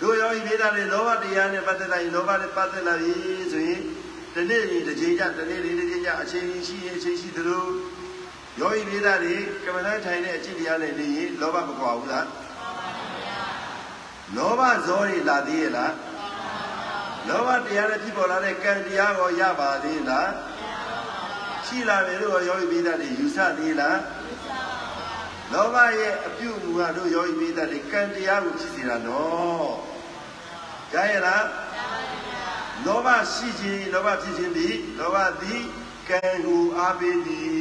[0.00, 3.12] တို့ယောဂီပိဋကတွေလောဘတရားနဲ့ပတ်သက်လာရင်လောဘနဲ့ပတ်သက်လာပြီ
[3.52, 3.80] ဆိုရင်
[4.34, 7.64] တနေ့နေ့တစ်ချိန်ကြတနေ့နေ့တစ်ချိန်ကြအချိန်ရှိရင်အချိန်ရှိသလို
[8.60, 12.26] ယောဂီပိဋကတွေကမ္မဋ္ဌာန်းထိုင်တဲ့အကျင့်တရားနဲ့နေရင်လောဘမကွာဘူးလား
[14.36, 15.94] လောဘဇောတွေလာသေးရဲ့လား
[17.28, 20.28] လောဘတရားနဲ့ဖြစ်ပေါ်လာတဲ့ကံတရားကိုရပါသေးလား
[21.66, 23.96] ရှိလာပြီလို့ယောဂီပိဋကတွေယူဆသေးလား
[25.52, 29.70] လောဘရဲ့အပြုအမူကတို့ယောဂီပိဋကတွေကံတရားကိုဖြစ်စေတာနော်
[30.92, 31.44] ကြားရလား
[32.86, 35.62] လောဘရှိခြင်းလောဘဖြစ်ခြင်းသည်လောဘသည်
[36.08, 37.58] ကံကိုအားပေးသည်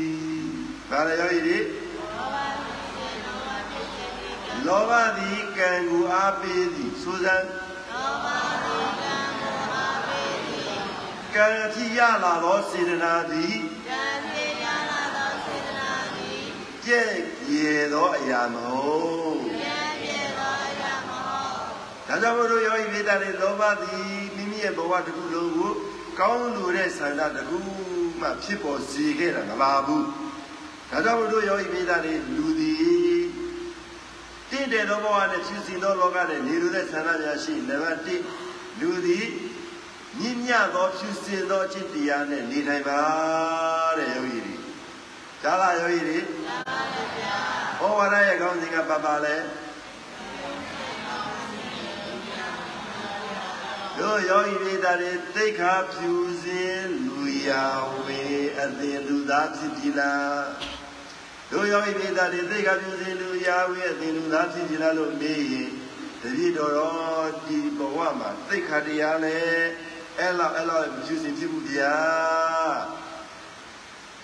[0.90, 1.60] ဘာလဲယောဂီတွေ
[4.68, 7.48] လောဘသည်ကံကိုအားပေးသည်ဆိုစမ်း
[11.36, 13.56] ကံအဖြစ်ရလာသောစေတနာသည်
[13.88, 14.35] ကြဲ့
[16.88, 18.96] ရေသောအရာမဟု
[19.32, 19.40] တ်
[22.08, 25.72] ဒါကြောင့်မို့လို့ယောဂီမိသားတွေလောဘသည်မိမိရဲ့ဘဝတစ်ခုလုံးကို
[26.20, 27.58] ကောင်းလိုတဲ့ဆန္ဒတစ်ခု
[28.20, 30.06] မှဖြစ်ပေါ်စေခဲ့တာမပါဘူး
[30.92, 33.26] ဒါကြောင့်မို့လို့ယောဂီမိသားတွေလူသည်
[34.50, 38.00] တင့်တယ်သောဘဝနဲ့ဖြစ်စီသောလောကနဲ့နေလိုတဲ့ဆန္ဒများရှိနံပါတ်
[38.42, 39.28] 1လူသည်
[40.20, 43.00] မြင့်မြတ်သောဖြစ်စီသောအจิตတရားနဲ့နေထိုင်ပါ
[43.98, 44.65] တဲ့ယောဂီတွေ
[45.48, 46.80] ကြားလားယောဂီတွေကြားပါ
[47.18, 47.38] ဗျာ
[47.80, 49.36] ဟောဝါဒရဲ့ကောင်းစဉ်ကပါပါလဲ
[53.98, 56.12] တို့ယောဂီပိသားတွေသိခါဖြူ
[56.44, 57.66] စင်လူရာ
[58.04, 58.24] ဝေ
[58.60, 60.44] အသင်လူသားဖြစ်ပြီလား
[61.52, 65.70] တို့ယောဂီပိသားတွေသိခါဖြူစင်လူရာဝေအသင်လူသားဖြစ်ပြီလားလို့မေးရင်
[66.22, 69.38] တပည့်တော်တော်ဒီဘဝမှာသိခါတရားလဲ
[70.20, 73.05] အဲ့လောက်အဲ့လောက်ဖြူစင်ဖြစ်မှုတရား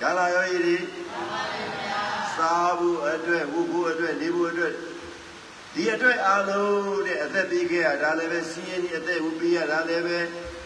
[0.02, 0.78] ကာလာယောဂီတွေ
[2.36, 4.74] စားဖို့အတွက်ဝုဖို့အတွက်နေဖို့အတွက်
[5.74, 10.20] ဒီအတွက်အားလုံးတဲ့အသက်ပေးခဲ့ရဒါလည်းပဲစီးရင်ဒီအသက်ကိုပေးရတာလည်းပဲ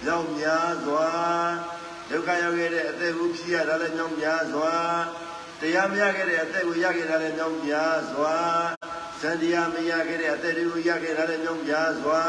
[0.05, 1.09] ကြောင့်များစွာ
[2.09, 4.75] ဒုက္ခရောက်ခဲ့တဲ့အသက်ကိုဖြီးရတာလည်းကြောင့်များစွာ
[5.61, 8.35] တရားမရခဲ့တဲ့အသက်ကိုရခဲ့တာလည်းကြောင့်များစွာ
[9.19, 12.23] ဇန်တရားမရခဲ့တဲ့အသက်တွေကိုရခဲ့တာလည်းကြောင့်များစွာ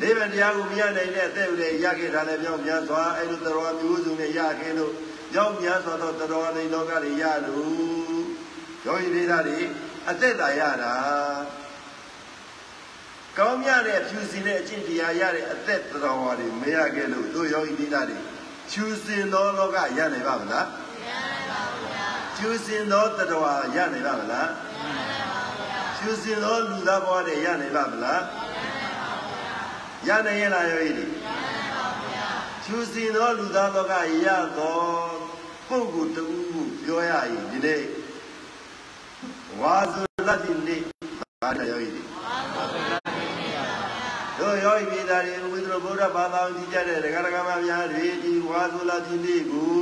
[0.00, 4.92] နိဗ္ဗာန်တရားကိုမရနိုင်တဲ့အသက်ကိုလည်းရခဲ့တာလည်းကြောင့်များစွာအဲ့လိုတော်မျိုးစုံနဲ့ရခဲ့လို့
[5.34, 8.24] ကြောင့်များစွာသောတော်နေလောကတွေရလို့
[8.86, 9.58] ယောဂီဒေသတွေ
[10.10, 10.94] အသက်သာရတာ
[13.38, 18.18] ကောင်းမြတဲ့ဖြူစင်တဲ့အကျင့်တရားရတဲ့အသက်တော်ဝါတွေမရခဲ့လို့တို့ယောဂီဒေသတွေ
[18.70, 32.28] ဖြူစင်သောလောကရနိုင်ပါမလားမရနိုင်ပါဘူးဗျာဖြူစင်သောတရားရနိုင်ပါမလားမရနိုင်ပါဘူးဗျာဖြူစင်သောလူသားဘဝတွေရနိုင်ပါမလားမရနိုင်ပါဘူးဗျာရနိုင်ရဲ့လားယောဂီတွေမရနိုင်ပါဘူးဗျာ
[32.64, 33.92] ဖြူစင်သောလူသားလောက
[34.24, 34.26] ရ
[34.58, 35.19] သော
[35.70, 36.24] ပုဂ္ဂိုလ်တူ
[36.84, 37.82] ပြောရရင်ဒီနေ့
[39.60, 40.76] ဝါဇုလတိနေ
[41.40, 42.02] ဘာတယောဂီတွေ
[44.38, 49.72] တို့ယောဂီပြည်သားတွေဝိသရဗုဒ္ဓဘာသာကိုကြည့်ကြတဲ့ဒကာဒကာမများတွေဒီဝါဇုလတိနေကို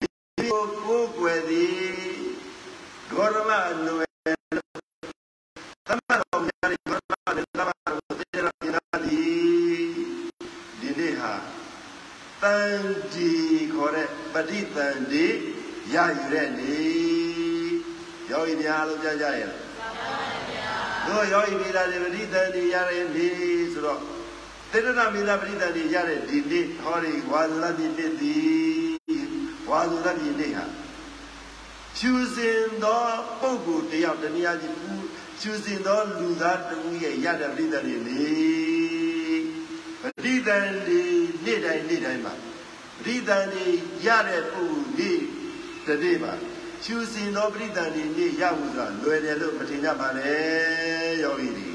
[0.00, 1.80] ဒီကိုကိုယ်ွယ်သည်
[3.10, 4.08] ဂေါရမအနွယ်
[5.86, 9.22] သမတော်များတွေဂေါရမနဲ့သမတော်သေရပြနာဒီ
[10.80, 11.32] ဒီနေ့ဟာ
[12.42, 12.82] တန်
[13.12, 13.28] ဒီ
[13.72, 14.08] ခေါ်တဲ့
[14.38, 15.26] ပဋိသန္ဓေ
[15.94, 17.68] ရယူတဲ့နေ့
[18.30, 19.62] ယောဂီများလို့ကြားကြရဲ့လား
[21.06, 23.32] တို့ယောဂီမိသားတွေပရိသတ်တွေရတဲ့နေ့
[23.72, 24.00] ဆိုတော့
[24.72, 28.36] သေတ္တမိသားပရိသတ်တွေရတဲ့ဒီနေ့ဟောဒီဝါဇလတိနေ့ဒီ
[29.68, 30.66] ဝါဇလတိနေ့ဟာ
[31.96, 33.04] ဖြူစင်သော
[33.40, 34.76] ပုဂ္ဂိုလ်တယောက်တနည်းအားဖြင့်
[35.40, 38.26] ဖြူစင်သောလူသားတဦးရဲ့ရတဲ့ပရိသတ်တွေလေ
[40.02, 41.00] ပရိသတ်တွေ
[41.44, 42.47] နေ့တိုင်းနေ့တိုင်းမှာပ
[43.08, 43.66] ရိသတ်တွေ
[44.06, 45.20] ရတဲ့ပုဂ္ဂိုလ်နေ့
[45.86, 46.32] တနေ့မှာ
[46.84, 51.68] ဖြူစင်သောပြိတ္တန်ဒီနေ့ရမှုဆိုတာလွယ်တယ်လို့မထင်ကြပါနဲ့ယောဂီတွေ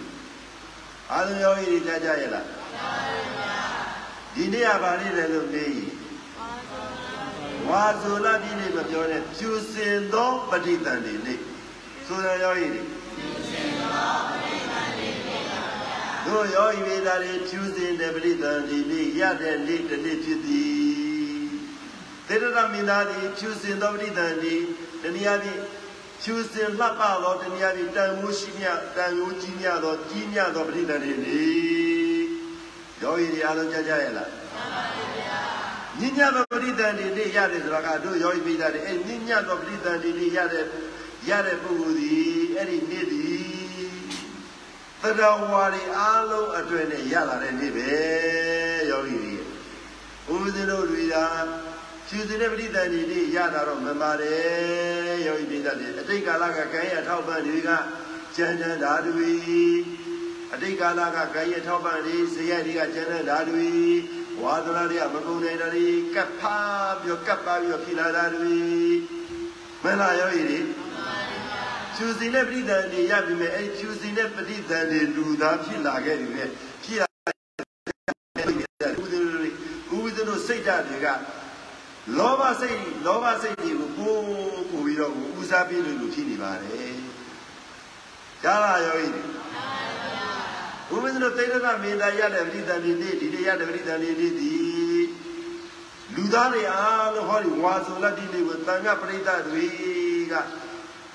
[1.11, 2.47] အားလုံးယောဂီတွေကြားကြရဲ့လား
[4.35, 5.91] ဒီနေ့ကဘာလေးလဲလို့မေးရင်
[7.69, 11.39] ဝါဇုလဒီနေ့မပြောနဲ့ဖြူစင်သောပဋိသန္ဓေနေ့
[12.05, 12.81] ဆိုရယောဂီတွေ
[13.15, 20.92] ဖြူစင်သောပဋိသန္ဓေနေ့ပါဗျာတို့ယောဂီတွေဒါတွေဖြူစင်တဲ့ပဋိသန္ဓေနေ့ရတဲ့နေ့တစ်နေ့ဖြစ်သည်
[22.33, 24.55] သေတ္တမင်းသားသည်ဖြူစင်သောပဋိသန္ဓေ
[25.01, 25.59] တနည်းအားဖြင့်
[26.21, 28.65] ဖြူစင်လှပသောတနည်းအားဖြင့်တန်မိုးရှိမြ
[28.95, 31.41] တန်ရိုးကြီးမြသောကြီးမြသောပဋိသန္ဓေနေ
[33.01, 35.39] ယောဂီတွေအားလုံးကြားကြရဲ့လားမှန်ပါဗျာ
[35.99, 40.65] ညဉ့်ညသောပဋိသန္ဓေနေရတယ်ဆိုတာကတို့ယောဂီပိသားတွေအဲညဉ့်ညသောပဋိသန္ဓေနေရတဲ့
[41.29, 42.13] ရတဲ့ပုဂ္ဂိုလ်ဒီ
[42.55, 43.23] အဲ့ဒီနေ့ဒီ
[45.01, 47.89] သတ္တဝါတွေအားလုံးအတွင်နဲ့ရလာတဲ့နေ့ပဲ
[48.91, 49.33] ယောဂီတွေ
[50.33, 51.15] ဦးဇင်းတို့တွေက
[52.13, 57.69] ဖြူစင်တဲ့ပရိသတ်တွေရတာတော့မပါတယ်ယောဂီပိသတ်တွေအတိတ်ကာလကကံရထောက်ပံ့တွေက
[58.35, 59.33] ကျန်တဲ့ဓာတုတွေ
[60.53, 63.69] အတိတ်ကာလကကံရထောက်ပံ့တွေဇေယျတွေကကျန်တဲ့ဓာတုတွေ
[64.41, 68.55] ဝါဒနာတွေကမကုန်နိုင်တာတွေကပ်ဖားပြီးကပ်ပါပြီးဖြစ်လာတာတွေ
[69.83, 70.59] မလားယောဂီတွေ
[71.95, 76.45] ဖြူစင်တဲ့ပရိသတ်တွေရပြီမဲ့အဲ့ဖြူစင်တဲ့ပရိသတ်တွေလူသားဖြစ်လာခဲ့တယ်လေ
[76.83, 79.51] ဖြစ်လာတဲ့ဦးဇင်းတို့
[79.97, 81.09] ဦးဇင်းတို့စိတ်ဓာတ်တွေက
[82.17, 84.21] လောဘစိတ်လောဘစိတ်တွေကိုပို့
[84.71, 86.93] ပို့ပြီးတော့ဦးစားပေးလို့လို့ဖြစ်နေပါတယ်။
[88.43, 89.07] ကြားလာရောဤ
[90.89, 94.53] ဘုမင်းတို့တိတ်တမင်းသားရတဲ့ပရိသန်ဒီနေ့ဒီနေ့ရတဲ့ပရိသန်ဒီနေ့ဒီ
[96.15, 99.65] လူသားတွေအားလုံးဟောဒီဝါဆိုလက်ဒီနေ့ကိုတန်ခပရိသတ်တွေ
[100.31, 100.33] က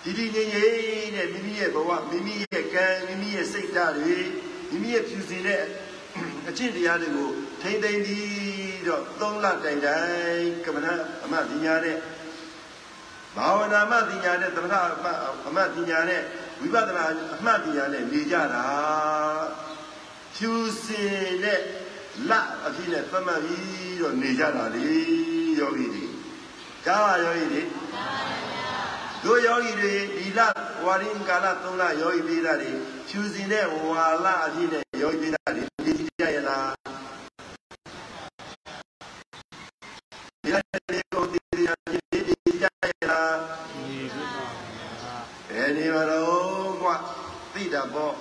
[0.02, 4.16] ဒီဒီငြိမ်ငြိမ်နဲ့မိမိရဲ့ဘဝမိမိရဲ့ကံမိမိရဲ့စိတ်ဓာတ်တွေ
[4.70, 5.62] မိမိရဲ့ဖြူစင်တဲ့
[6.50, 7.30] အကျင့်တရားတွေကို
[7.62, 10.86] ထိမ့်သိမ့်ပြီးတော့သုံးလတိုင်တိုင်ကမ္မဋ
[11.24, 11.96] အမပညာနဲ့
[13.36, 14.74] ဘာဝနာမပညာနဲ့သမထ
[15.48, 16.20] အမပညာနဲ့
[16.60, 18.64] ဝိပဿနာအမှတ်ပညာနဲ့နေကြတာ
[20.34, 20.52] ဖြူ
[20.84, 21.60] စင်တဲ့
[22.30, 22.32] လ
[22.66, 24.86] အဖြစ်နဲ့သတ်မှတ်ပြီးတော့နေကြတာလေ
[25.58, 26.04] ယောဂီတွေ
[26.84, 27.62] ကြားပါယောဂီတွေ
[29.24, 30.40] တို့ယောဂီတွေဒီလ
[30.84, 32.70] ဝါရင်ကာလသုံးလယောဂီပေးတာတွေ
[33.08, 36.70] ဖြူစင်တဲ့ဝါလအဖြစ်နဲ့ယောဂီပေးတာတွေနေကြရလား
[40.42, 43.36] ဒီနေ့ကိုဒီရည်ဒီကြရလား
[43.70, 44.44] ဒီပြီပါ
[45.00, 45.16] ဗျာ
[45.48, 46.94] ဘယ်နေမလို့ကွာ
[47.52, 48.14] သိတာပေါ့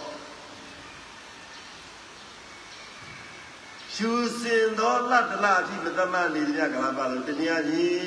[5.07, 8.06] လ တ်တလအထိမတတ်မှတ်နေသမျှကာလပတ်လုံးတနည်းအားဖြင့်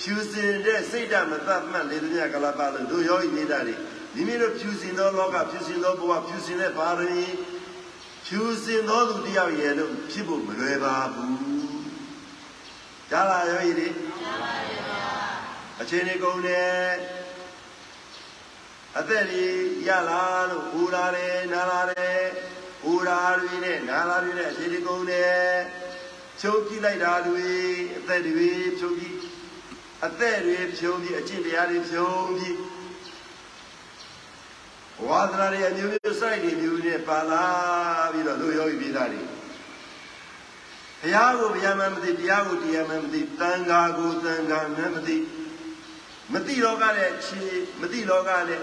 [0.00, 3.74] ဖြူစင်တဲ့စိတ်ဓာတ်မတတ်မှတ်နေသမျှကာလပတ်လုံးတို့ယောဂီနေတာတွေ
[4.14, 7.24] မိမိတို့ဖြူစင်သောလောကဖြူစင်သောဘဝဖြူစင်တဲ့ပါရမီ
[8.26, 11.38] ဖြူစင်သောသူတယောက်ရဲ့လို့ဖြစ်ဖို့မလွယ်ပါဘူး
[13.10, 13.88] ကြားလားယောဂီတွေ
[14.20, 14.52] ကြားပါ
[14.88, 15.12] ပါ
[15.80, 16.76] အချိန်လေးကုန်တယ်
[18.98, 19.56] အသက်ကြီး
[19.88, 22.22] ရလာလို့ဟူလာတယ်နားလာတယ်
[22.82, 25.52] ဟူလာတွေနဲ့နားလာတွေနဲ့အချိန်လေးကုန်တယ်
[26.44, 27.48] ချုပ်ကြည့်လိုက်တာတွေ
[27.98, 29.16] အသက်တွေဖြုတ်ပြီး
[30.06, 32.56] အသက်တွေဖြုံးပြီးအကျင့်တရားတွေဖြုံးပြီး
[35.06, 37.44] ဝါဒနာတွေအမျိုးမျိုးစိုက်တွေမျိုးနဲ့ပါလာ
[38.12, 39.22] ပြီးတော့လူယောဂီပြည်သားတွေ
[41.00, 45.16] ဘုရားကိုဘုရားမှမသိတရားကိုတရားမှမသိတန်ခါကိုတန်ခါမှမသိ
[46.32, 47.40] မသိလောကတဲ့ခြေ
[47.80, 48.60] မသိလောကတဲ့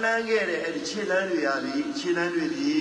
[0.00, 2.76] လှမ်းခဲ့တဲ့အဲ့ဒီခြေလမ်းတွေရာဒီခြေလမ်းတွေဒီ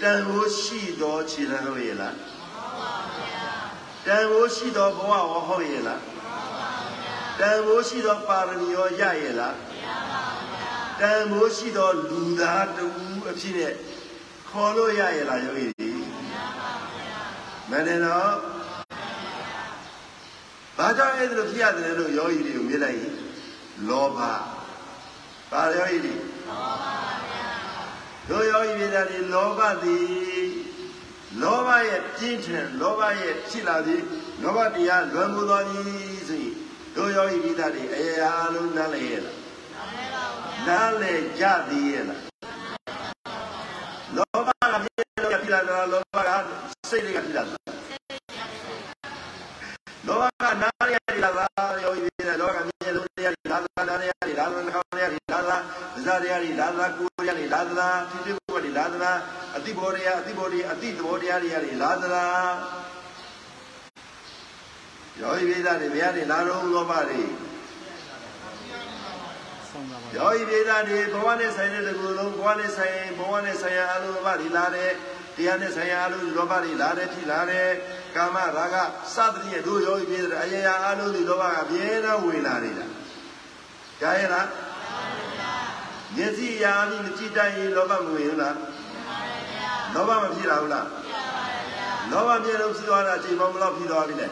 [0.00, 2.39] တန်ဖို့ရှိသောခြေလမ်းဟုတ်ရဲ့လားမှန်ပါဗျာ
[4.06, 6.70] တန်ဖို့ရှိသောဘဝဟောဟုတ်ရဲ့လားမှန်ပါ
[7.02, 12.86] ဗျာတန်ဖို့ရှိသောပါရမီရောရရဲ့လားမရပါဗျာတန်ဖို့ရှိသောလူသားတူ
[13.30, 13.72] အဖြစ်နဲ့
[14.48, 17.22] ခေါ်လို့ရရဲ့လားယောဂီမရပါဗျာ
[17.70, 18.34] မနဲ့တော့
[20.76, 23.14] ဘာကြောင့်အဲ့ဒါလိုဖြစ်ရတယ်လို့ယောဂီတွေကိုမြင်လိုက်ရင်
[23.88, 24.18] လောဘ
[25.52, 26.14] ပါယောဂီတွေ
[26.48, 27.48] လောဘပါဗျာ
[28.28, 30.69] တို့ယောဂီပြည်သားတွေလောဘသည်
[31.38, 34.02] လောဘရဲ့ပြင်းထန်လောဘရဲ့ဖြစ်လာသည်
[34.42, 35.84] လောဘတရားလွန်မှုတော်သည်
[36.28, 36.54] ဆိုရင်
[36.94, 39.36] တို့ယောဂီပြည်သားတွေအရာအလုံးနားလည်ရဲ့လား
[40.66, 42.20] နားလည်ကြသည်ရဲ့လား
[44.16, 46.30] လောဘကပြင်းလို့ဖြစ်လာတာလောဘက
[46.90, 47.52] စိတ်တွေကဖြစ်လာတာ
[50.06, 55.56] လောဘကနားရည်လာတာယောဂီပြည်သားလောဘကမြင်လို့တရားလာတာနားရည်လာတာနှောင်းရည်လာတာ
[56.04, 59.12] ဇာရည်လာတာကိုယ်ရည်လာတာဖြစ်ဖြစ်ကိုယ်ရည်လာတာ
[59.56, 59.70] အတိ
[60.40, 62.26] ဘောတရားအတိဘောတရားအတိသဘောတရားတွေရည်လာတာ
[65.20, 67.22] ယောဂီပြည်သားတွေဘယ်ကနေလာတော့လောဘတွေ
[69.68, 74.92] ဆုံးပါပါယောဂီပြည်သားတွေဘဝနဲ့ဆိုင်တဲ့တကူလုံးဘဝနဲ့ဆိုင်ဘဝနဲ့ဆိုင်ရာအလိုလောဘတွေလာတယ်
[75.36, 77.68] တရားနဲ့ဆိုင်ရာအလိုလောဘတွေလာတယ်ဖြစ်လာတယ်
[78.16, 78.76] ကာမရာဂ
[79.14, 82.86] စသတိရဲ့တို့ယောဂီပြည်သားအရာရာအလိုဒီလောဘကအပြင်းနဲ့ဝင်လာနေတာ
[84.00, 84.48] ကြားရလား
[86.16, 88.56] မျက်စိရာပြီးမကြည့်တတ်ရင်လောဘမဝင်ဘူးလား
[89.94, 90.86] လောဘမဖြစ်လာဘူးလား
[92.10, 94.28] လောဘပြေလို့ဖြစ်သွားတာအချိန်ပေါင်းဘယ်လောက်ဖြစ်သွားပြီလဲ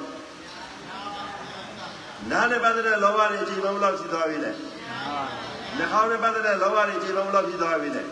[2.30, 4.50] နားနဲ့ပတ်သက်တဲ့လောဘတွေအချိန်ပေါင်းဘယ်လောက်ဖြစ်သွားပြီလဲ
[5.76, 8.02] နှာခေါင်းနဲ့ပတ်သက်တဲ့လောဘတွေအချိန်ပေါင်းဘယ်လောက်ဖြစ်သွားပြီလဲ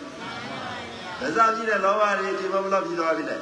[1.21, 3.37] ဒါစားကြည့်တဲ့လောဘတွေအချိန်ပေါင်းဘယ်လောက်ဖြစ်သွားပြီလဲ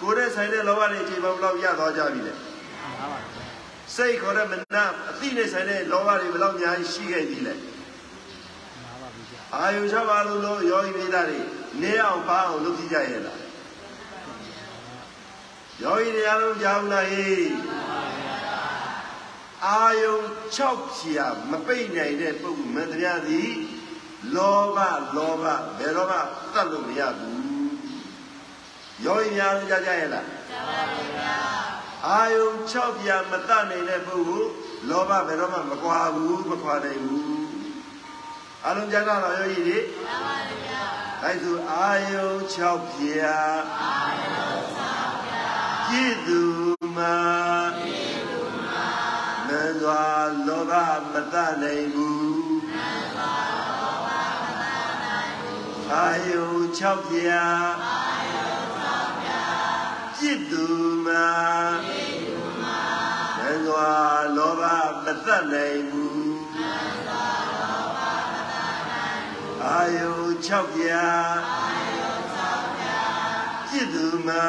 [0.00, 2.42] ကိုယ်နဲ့ဆိုင်တဲ့လောဘတွေအချိန်ပေါင်းဘယ်လောက်ရသွားကြပြီလဲမှ
[2.88, 3.18] န်ပါပါ
[3.96, 7.75] စိတ်ခေါ်တဲ့မနာအသိနဲ့ဆိုင်တဲ့လောဘတွေဘယ်လောက်အများကြီးရှိခဲ့ပြီလဲမှန်ပါပြီကြာ
[9.60, 11.40] အာယု၆ပါးလုံးလုံးယောဂီမိသားတွေ
[11.82, 13.40] နေအောင်ပါအောင်လုပ်ကြည့်ကြရဲ့လား
[15.82, 17.50] ယောဂီတွေအားလုံးကြားဘူးလားဟေး
[19.66, 20.12] အာယု
[20.56, 23.50] 6ဖြာမပိတ်နိုင်တဲ့ပုဂ္ဂိုလ်မင်းတရားသည်
[24.34, 24.78] လောဘ
[25.16, 25.44] လောဘ
[25.78, 26.18] ဘယ်တော့မှ
[26.54, 27.40] တတ်လို့မရဘူး
[29.04, 31.36] ယောဂီများလုံးကြားကြရဲ့လားကြားပါဗျာ
[32.06, 34.50] အာယု6ဖြာမတတ်နိုင်တဲ့ပုဂ္ဂိုလ်
[34.88, 37.45] လောဘဘယ်တော့မှမကွာဘူးမခွာနိုင်ဘူး
[38.64, 40.82] အလုံးကြတာတော့ယောဂီတွေမှန်ပါဗျာ
[41.22, 43.40] အဲဆိုအာယု6ဖြာ
[43.80, 45.48] အာယု6ဖြာ
[45.88, 46.40] ကြည်သူ
[46.96, 47.16] မှာ
[47.78, 48.88] ကြည်သူမှာ
[49.48, 50.04] နန္စွာ
[50.46, 50.72] လောဘ
[51.12, 53.34] မတနိုင်ဘူးနန္စွာ
[53.80, 54.08] လောဘ
[54.42, 54.64] မတ
[55.02, 56.44] နိုင်ဘူးအာယု
[56.78, 57.44] 6ဖြာ
[57.84, 58.50] အာယု
[58.84, 59.44] 6ဖြာ
[60.16, 60.64] ကြည်သူ
[61.06, 61.28] မှာ
[61.86, 62.80] ကြည်သူမှာ
[63.38, 63.90] နန္စွာ
[64.36, 64.62] လောဘ
[65.04, 66.25] မတနိုင်ဘူး
[69.97, 70.11] ယု
[70.47, 71.07] 6ပြာ
[71.49, 73.01] အာယု6ပြာ
[73.69, 74.47] จิตသူမှာ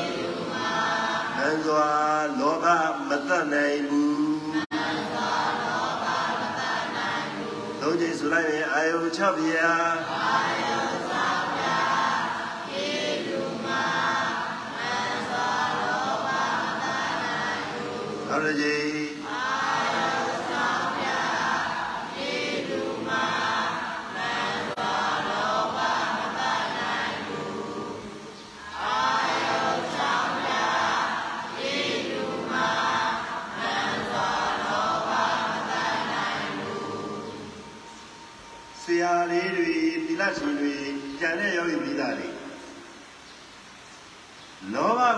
[0.00, 0.76] จิตသူမှာ
[1.36, 1.90] နံစွာ
[2.38, 2.66] လောဘ
[3.08, 5.32] မတတ်နိုင်ဘူးနံစွာ
[5.64, 6.06] လောဘ
[6.40, 9.72] မတတ်နိုင်ဘူးသုံးချိန်ဆိုလိုက်ရင်အာယု6ပြာ
[10.12, 10.80] အာယု
[11.20, 11.78] 6ပြာ
[12.70, 13.84] จิตသူမှာ
[14.76, 16.28] နံစွာလောဘ
[16.62, 18.97] မတတ်နိုင်ဘူးနောက်တစ်ချိန်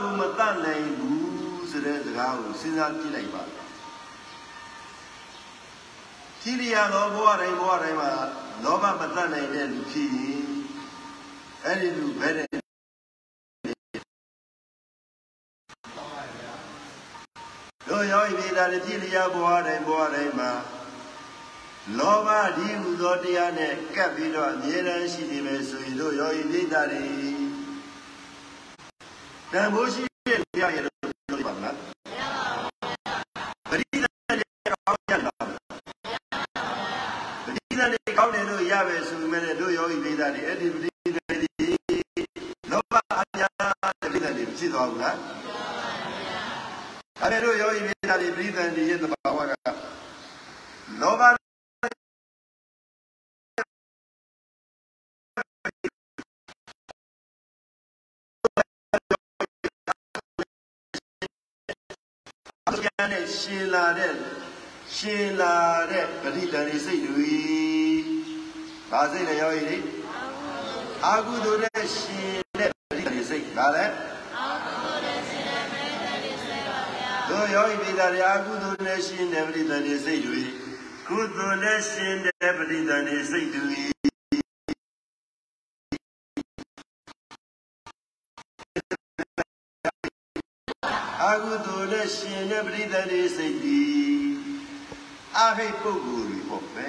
[0.02, 3.42] ကိုမတတ်နိုင်ဘူးဆိုတဲ့စကားကိုစဉ်းစားကြည့်လိုက်ပါ
[6.42, 8.10] ကြည်လျာသောဘဝတိုင်းဘဝတိုင်းမှာ
[8.64, 10.42] လောဘမတတ်နိုင်တဲ့လူဖြစ်ရင်
[11.66, 12.48] အဲ့ဒီလူဘယ်နဲ့
[17.90, 20.52] တို့ယောဂီမိသားတွေကြည်လျာဘဝတိုင်းဘဝတိုင်းမှာ
[21.98, 27.31] လောဘဒီဟူသောတရားနဲ့ကပ်ပြီးတော့အမြဲတမ်းရှိနေမယ်ဆိုရင်တို့ယောဂီမိသားတွေ
[29.54, 30.96] တန်ဖိုးရှိတဲ့တရားရဲ့လို့
[31.28, 31.76] ပြောပါမလား
[33.70, 35.46] ပရိသတ်တွေကောင်းရလား
[37.46, 41.68] ပရိသတ်တွေကောင်းတယ်လို့ရပဲဆိုပေမဲ့တို့ယောဂီမိသားတွေအဲ့ဒီပရိသတ်တွေ
[42.72, 43.54] လောဘအများ
[44.02, 45.18] တဲ့ပရိသတ်တွေဖြစ်သွားဘူးလား
[47.22, 49.52] အဲ့ဒါတို့ယောဂီမိသားတွေပရိသတ်တွေရဲ့သဘာဝက
[51.02, 51.24] လောဘ
[62.70, 64.14] အကျမ်းနဲ့ ရှင်လာတဲ့
[64.96, 65.56] ရှင်လာ
[65.92, 67.36] တဲ့ပရိသတ်တွေစိတ်တွေ
[68.90, 69.78] ဘာစိတ်လဲယောဂီတွေ
[71.06, 73.94] အာဟုသူနဲ့ရှင်တဲ့ပရိသတ်တွေစိတ်ဒါလည်း
[77.30, 80.42] တို့ယောဂီမိသားတွေအာဟုသူနဲ့ရှင်တဲ့ပရိသတ်တွေစိတ်တွေ
[81.08, 83.82] ကုသိုလ်နဲ့ရှင်တဲ့ပရိသတ်တွေစိတ်တွေ
[91.22, 91.71] အာဟုသူ
[92.02, 93.84] နဲ့ရှင်တဲ့ပရိသတ်တွေစိတ်တွေ
[95.38, 96.88] အာဟိတ်ပုဂ္ဂိုလ်တွေပေါ့ပဲ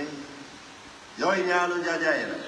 [1.21, 2.45] ယောဂီများလုံးကြကြရဲ့လား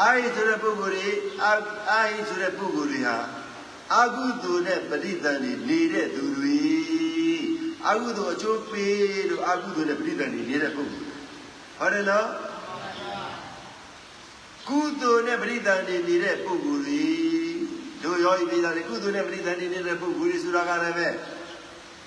[0.00, 1.08] အာဟိဆိုတဲ့ပုဂ္ဂိုလ်တွေ
[1.42, 1.52] အာ
[1.90, 3.16] အာဟိဆိုတဲ့ပုဂ္ဂိုလ်တွေဟာ
[3.92, 6.58] အာဟုသူနဲ့ပရိသတ်တွေနေတဲ့သူတွေ
[7.86, 11.06] အာဟုသူအကျိုးပေးလို့အာဟုသူနဲ့ပရိသတ်တွေနေတဲ့ပုဂ္ဂိုလ်
[11.78, 12.28] ဟုတ်တယ်နော်
[14.68, 17.43] ကုသိုလ်နဲ့ပရိသတ်တွေနေတဲ့ပုဂ္ဂိုလ်တွေ
[18.04, 21.08] တို့ရောဤပြည်သားတွေကုသိုလ်နဲ့ပရိသတ်တွေနေတဲ့ပုဂ္ဂိုလ်တွေဆိုတာကလည်းပဲ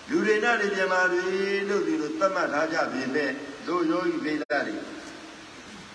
[0.09, 1.23] လူတွေနဲ့နေပြန်ပါတွေ
[1.69, 3.31] လို့ဒီလိုသတ်မှတ်ထားကြပြီမဲ့
[3.67, 4.75] တို့ရောဤပြည်သားတွေ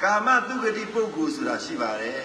[0.02, 2.20] ကာမတုဂတိပုဂ္ဂိုလ်ဆိုတာရှိပါတယ်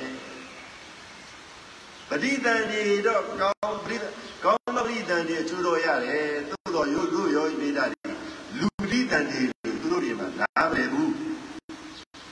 [2.09, 3.97] ပရိသတ်တွေတော့ကောင်းပရိ
[4.43, 8.11] ကောင်းပရိသတ်တွေအကျိုးတော်ရတယ်သို့တော်ရိုးရိုးရောဤပြည်သားတွေ
[8.59, 9.41] လူပရိသတ်တွေ
[9.81, 11.13] သူတို့တွေမှာနားမလည်ဘူး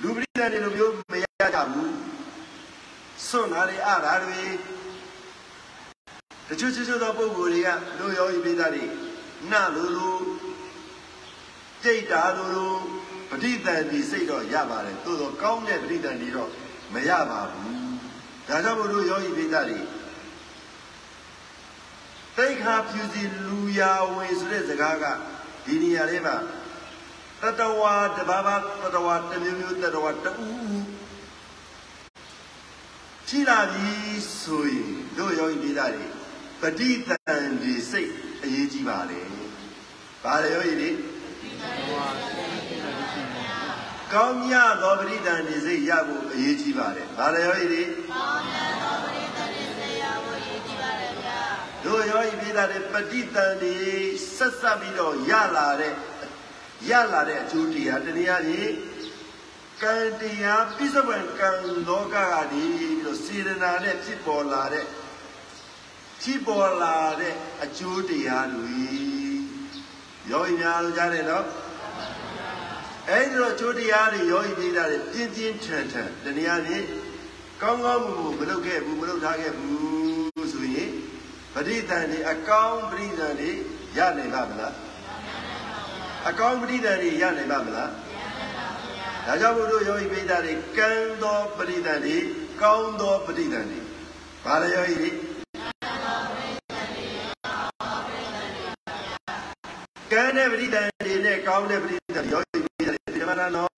[0.01, 1.93] လူပရိသတ်တွေလိုမျိုးမရကြဘူး
[3.27, 4.41] စွန့်တာတွေအတာတွေ
[6.49, 7.69] တချို့တချို့သောပုဂ္ဂိုလ်တွေက
[7.99, 8.85] လူရောဤပြည်သားတွေ
[9.51, 10.17] နှလိုလို
[11.83, 12.73] ကြိတ်တာလိုလို
[13.29, 16.49] ပဋိသန္တိစိတ်တော့ရပါတယ်သို့တော့ကောင်းတဲ့ပဋိသန္တိတော့
[16.93, 17.75] မရပါဘူး
[18.47, 19.79] ဒါကြောင့်မို့လို့ယောဂီပိသတွေ
[22.37, 25.05] သိခါဖြူစီလူယာဝင်ဆိုတဲ့စကားက
[25.65, 26.35] ဒီနေရာလေးမှာ
[27.41, 30.35] တတဝါတဘာဘာတတဝါတစ်မျိုးမျိုးတတဝါတူး
[33.27, 33.89] ရှိလာပြီ
[34.41, 36.14] ဆိုရင်တို့ယောဂီပိသတွေ
[36.61, 38.11] ပဋိသန္တိစိတ်
[38.43, 39.19] အရေးကြီးပါလေ။
[40.23, 40.89] ဘာလဲယောဂီတွေ
[44.13, 47.83] ကောင်းမြတ်သောပရိသန္တိစိတ်ရဖို့အရေးကြီးပါတယ်။ဘာလဲယောဂီတွေ
[51.83, 53.73] တို့ယောဂီပိသတွေပဋိသန္တိ
[54.35, 55.93] ဆက်ဆက်ပြီးတော့ရလာတဲ့
[56.89, 58.73] ရလာတဲ့အကျိုးတရားတရားကြီး
[59.81, 61.49] ကံတရားပြစ္ဆဝံကံ
[61.87, 64.85] လောကကနေပြီးတော့စေရနာနဲ့ဖြစ်ပေါ်လာတဲ့
[66.21, 68.75] ဖြစ်ပေါ်လာတဲ့အကျိုးတရားတွေ
[70.31, 71.45] ယောဂီများလို့ကြားတယ်နော်
[73.09, 76.85] အဲ့ဒီတော့အကျိုးတရားတွေယောဂီပြည်သားတွေပြင်းပြင်းထန်ထန်တရားကြီး
[77.61, 80.91] ကောင်းကောင်းမူမလုပ်ခဲ့ဘူးမလုပ်ထားခဲ့ဘူးဆိုရင်
[81.53, 83.49] ပဋိသန္ဓေအကောင်းပဋိသန္ဓေ
[83.97, 84.73] ရနိုင်ပါမလား
[86.29, 87.91] အကောင်းပဋိသန္ဓေရနိုင်ပါမလား
[89.25, 90.89] ဒါကြောင့်ဘုရားယောဂီပိဋကတွေကံ
[91.21, 92.17] သောပရိသတ်တွေ
[92.61, 93.79] ကောင်းသောပရိသတ်တွေ
[94.45, 95.09] ဘာလဲယောဂီတွေ
[100.37, 103.71] တဲ့ပရိသတ်တွေနဲ့ကောင်းတဲ့ပရိသတ်ယောဂီပိဋကတွေဓမ္မနာနော်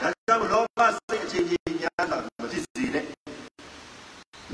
[0.00, 3.04] ဒါကြောင့်လောဘစိတ်အချင်းချင်းညာတာမဖြစ်စေနဲ့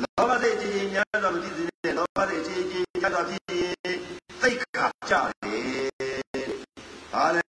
[0.03, 3.99] လောဘစိတ်အချင်းချင်းညာတာမဖြစ်စေနဲ့လောဘစိတ်အချင်းချင်းညာတာဖြစ်ရင်
[4.41, 6.51] သိက္ခာကြတယ်
[7.13, 7.43] ဘာလဲ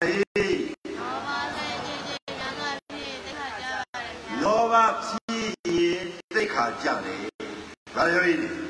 [4.43, 4.74] လောဘ
[5.07, 7.22] ဖြစ်ရင်သိက္ခာကြတယ်။
[7.95, 8.62] ဘာလို့လဲ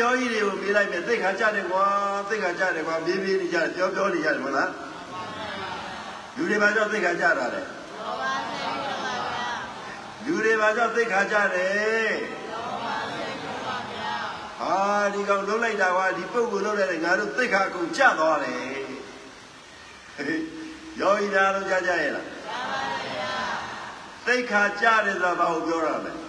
[0.00, 1.84] ယောဂီတွေကိုပြေးလိုက်မယ်သိက္ခာကြတယ်ကွာ
[2.28, 4.70] သိက္ခာကြတယ်ကွာပြေးပြေးနေကြတယ်ပြောပြောနေကြတယ်မဟုတ်လား
[6.36, 9.50] လူတွေဘာကြောင့်သိက္ခာကြတာလဲလောဘဖြစ်ပါဗျာ
[10.24, 12.12] လူတွေဘာကြောင့်သိက္ခာကြတယ်
[12.52, 13.20] လောဘဖြ
[13.52, 14.14] စ်ပါဗျာ
[14.60, 14.74] ဟာ
[15.14, 18.58] ဒီကောင်လုံးလိုက်တာကွာဒီပုဂ္ဂိုလ်လုံးလိုက်တယ်ငါတို့သိက္ခာအကုန်ကျသွားတယ်
[21.00, 23.34] ယောဂီများလုံးကြားကြရဲ့လားကြားပါဗျာ
[24.26, 26.27] သိခါကြားတယ်ဆိုတာဘာကိုပြောတာလဲလောဘစိတ်ပါဗျာ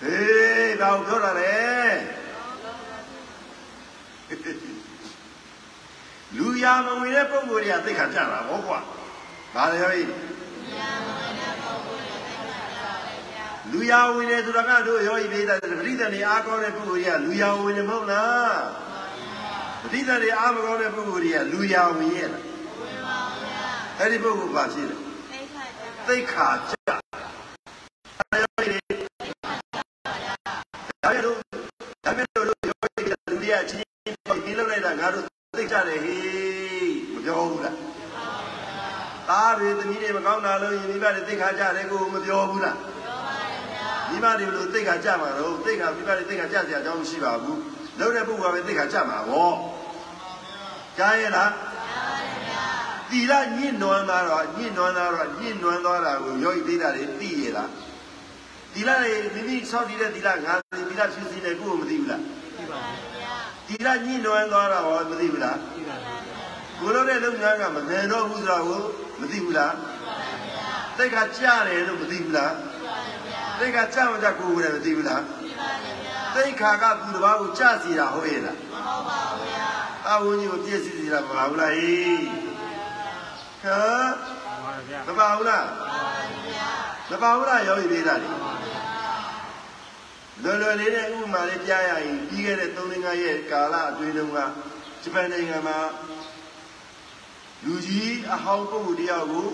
[0.00, 1.56] ဟေးဘာကိုပြောတာလဲ
[6.36, 8.78] လူရမဝင်တဲ့ပုံကိုယ်တွေကသိခါကြတာဟောကွာ
[9.54, 12.92] ဘာလဲယောဂီလူရမဝင်တဲ့ပုံကိုယ်တွေသိခါကြပါ
[13.30, 18.58] ဗျာလူရဝင်တယ်ဆိုတာကတို့ယောဂီပိဒါပရိသတ်နေအားကောင်းတဲ့ပုဂ္ဂိုလ်ကြီးကလူရဝင်တယ်မဟုတ်လား
[19.82, 22.42] ပရိသတ်နေအားမကောင်းတဲ့ပုဂ္ဂိုလ်ကြီးကလူရဝင်ရဲ့လား
[23.98, 25.00] အဲ့ဒီပုဂ္ဂိုလ်ပါရှိတယ်
[26.08, 27.05] သိခါကြ
[31.06, 31.34] ဒါပေမဲ့
[32.04, 35.24] ဒါပေမဲ့တို့ယောဂီကလူတွေကချင်းချင်းပြီးလောက်လိုက်တာငါတို့
[35.56, 36.22] သိကြတယ်ဟေး
[37.12, 37.76] မပြောဘူးလား
[39.28, 42.76] သားတွေသမီးတွေမကောင်းတာလို့ယင်မိဘတွေသိခါကြတယ်ကိုမပြောဘူးလား
[44.10, 47.60] မိဘတွေလို့သိခါကြမှာတော့သိခါမိဘတွေသိခါကြစရာအကြောင်းမရှိပါဘူး
[47.98, 49.52] လုံးတဲ့ပုဂ္ဂိုလ်ကပဲသိခါကြမှာဗော
[50.98, 51.52] ကြားရဲ့လား
[53.10, 57.68] တီလာညှင့်နွမ်းသွားတော့ညှင့်နွမ်းသွားတော့ညှင့်နွမ်းသွားတာကိုယောဂီသိတာတွေသိရလား
[58.76, 60.54] တီလာတွေမိမိဆောက်တည်တဲ့တီလာငါ
[60.90, 62.22] တီလာဖြူစီနေကိုယ်မသိဘူးလား
[62.56, 62.80] ပြပါ
[63.14, 63.34] ဗျာ
[63.68, 66.16] တီလာညှင့်နွမ်းသွားတာဟောမသိဘူးလားပြပါဗျာ
[66.80, 68.80] ကိုလိုတဲ့လုပ်ငန်းကမမြန်တော့ဘူးဆိုတာကို
[69.20, 69.74] မသိဘူးလား
[70.98, 72.54] သိခါကြားတယ်လို့မသိဘူးလား
[73.58, 75.22] သိခါကြားမှကြကိုယ်ကိုယ်လည်းမသိဘူးလား
[76.34, 79.68] သိခါကသူတစ်ပါးကိုကြားစီတာဟုတ်ရဲ့လားမဟုတ်ပါဘူးဗျာ
[80.08, 82.18] အဝင်းကြီးကိုပြည့်စည်စီတာမပါဘူးလားဟေး
[83.62, 84.12] ဟမ်
[84.64, 88.28] ပါဗျာမပါဘူးလားမပါဘူး လားယောဂီသေးတာလေ
[90.42, 94.38] လွယ်လွယ်လေးနဲ့ဥပမာလေးပြရရင်ပြီးခဲ့တဲ့3လရဲ့ကာလအတွင်းတုန်းက
[95.02, 95.78] ဂျပန်နိုင်ငံမှာ
[97.64, 99.48] လူကြီးအဟောင်းပုဂ္ဂိုလ်တယောက်ကို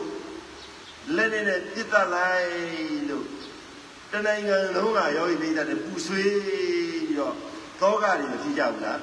[1.17, 2.51] လက်နဲ့နဲ့ပြစ်တတ်လိုက်
[3.09, 3.27] လို့
[4.13, 7.35] တနိုင်ငံလုံးကယောဂီသေးတာနဲ့ပူဆွေးပြီးတော့
[7.81, 9.01] သောကတွေမဖြစ်ကြဘူးလား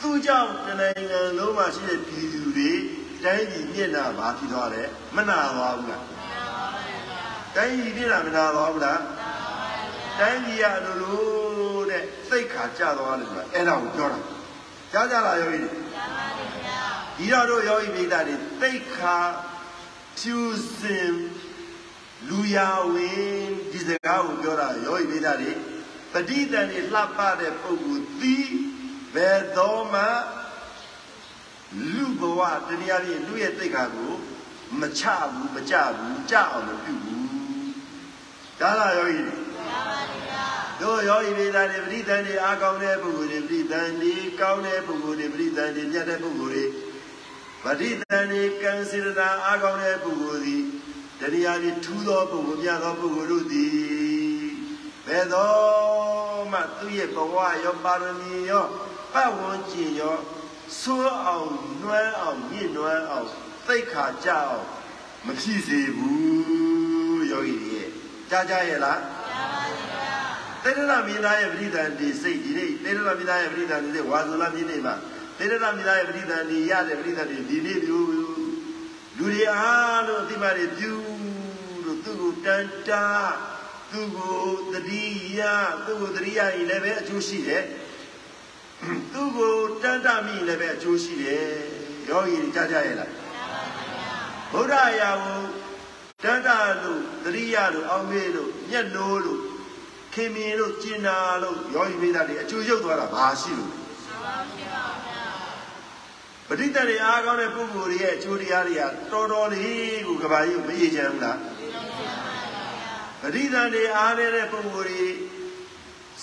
[0.00, 2.72] သူကြောင့်တနိုင်ငံလုံးမှာရှိတဲ့ပြည်သူတွေ
[3.24, 6.04] တိုင်းပြည်မျက်နှာမှာဖြစ်သွားတယ်မနာသွားဘူးလား
[7.56, 9.00] တိုင်းပြည်မျက်နှာမနာသွားဘူးလား
[10.20, 14.18] တိုင်းပြည်ကအလိုလိုတဲ့စိတ်ခါကြသွားတယ်ဆိုတာအဲ့ဒါကိုပြောတာ
[14.92, 15.70] ကြားကြလားယောဂီတွေ
[17.16, 19.16] ဒီတော့တို့ယောဂီမိသားတွေသိတ်ခါ
[20.18, 20.38] ဖြူ
[20.78, 21.14] စင်
[22.28, 22.58] လူရ
[22.92, 25.52] ဝင်ဒီစကားကိုပြောတာယောဂီမိသားတွေ
[26.12, 28.48] ပဋိသန္ဓေလှပတဲ့ပုဂ္ဂိုလ်သည်
[29.14, 30.02] ဘယ်တော့မှ
[31.94, 34.12] လူဘဝတရားပြည့်လူရဲ့သိက္ခာကို
[34.80, 35.02] မချ
[35.32, 37.26] ဘူးမကြဘူးကြအောင်မပြုဘူး
[38.60, 39.36] ဒါလားယောဂီတွေ
[40.80, 46.64] တို့ယောဂီမိသားတွေပဋိသန္ဓေအားကောင်းတဲ့ပုဂ္ဂိုလ်တွေပဋိသန္ဓေကောင်းတဲ့ပုဂ္ဂိုလ်တွေပဋိသန္ဓေမြတ်တဲ့ပုဂ္ဂိုလ်တွေ
[47.64, 50.62] ပဋိသန္ဓေကံစေတနာအားကောင်းတဲ့ပုဂ္ဂိုလ်သည်
[51.20, 54.48] တရားပြည့်ထူးသောပုဂ္ဂိုလ်မြတ်သောပုဂ္ဂိုလ်တို့သည်
[55.06, 58.66] ဘယ်တော့မှသူ့ရဲ့ဘဝရောပါရမီရော
[59.12, 60.18] ပတ်ဝန်းကျင်ရော
[60.80, 61.50] ဆိုးအောင်
[61.82, 63.28] နှွမ်းအောင်ညှစ်နှွမ်းအောင်
[63.68, 64.64] သိက္ခာကြအောင်
[65.26, 67.88] မဖြစ်စေဘူးယောဂီတွေရဲ့
[68.30, 69.00] ကြားကြရဲ့လား
[70.64, 74.94] တေရရမင်းသားရဲ့ပရိသန်ဒီစိတ်ဒီနေ့တေရရမင်းသားရဲ့ပရိသန်ဒီစိတ်ဝါဇုလမြင်းနေမှာ
[75.38, 78.26] တေရရမင်းသားရဲ့ပရိသန်ဒီရတဲ့ပရိသန်ဒီဒီနေ့မျိုးလူ
[79.18, 80.92] တွေအားလုံးအတိမတွေပြု
[81.84, 83.06] လို့သူ့ကိုတန်တာ
[83.90, 85.04] သူ့ကိုတတိ
[85.38, 85.40] ယ
[85.86, 87.64] သူ့ကိုတတိယရင်လည်းပဲအကျိုးရှိတယ်
[89.12, 91.46] သူ့ကိုတန်တာမိရင်လည်းပဲအကျိုးရှိတယ်
[92.08, 93.10] ယောဂီတွေကြားကြရဲ့လား
[94.52, 95.40] ဘုရားရာကို
[96.24, 99.40] တန်တာလို့တတိယလို့အောင်မေးလို့ညက်နိုးလို့
[100.14, 103.72] ခင်မင်လို့ကျင်နာလို့ယောဂီမိသားတွေအကျိုးရုပ်သွားတာဘာရှိလို့
[106.48, 111.38] ပဋိသန္ဓေအားကောင်းတဲ့ပုဂ္ဂိုလ်တွေရဲ့အကျိုးတရားတွေကတော်တော်လေးကိုကဘာကြီးမရေချမ်းဘူးလား
[113.22, 115.06] ပဋိသန္ဓေအားနေတဲ့ပုဂ္ဂိုလ်တွေ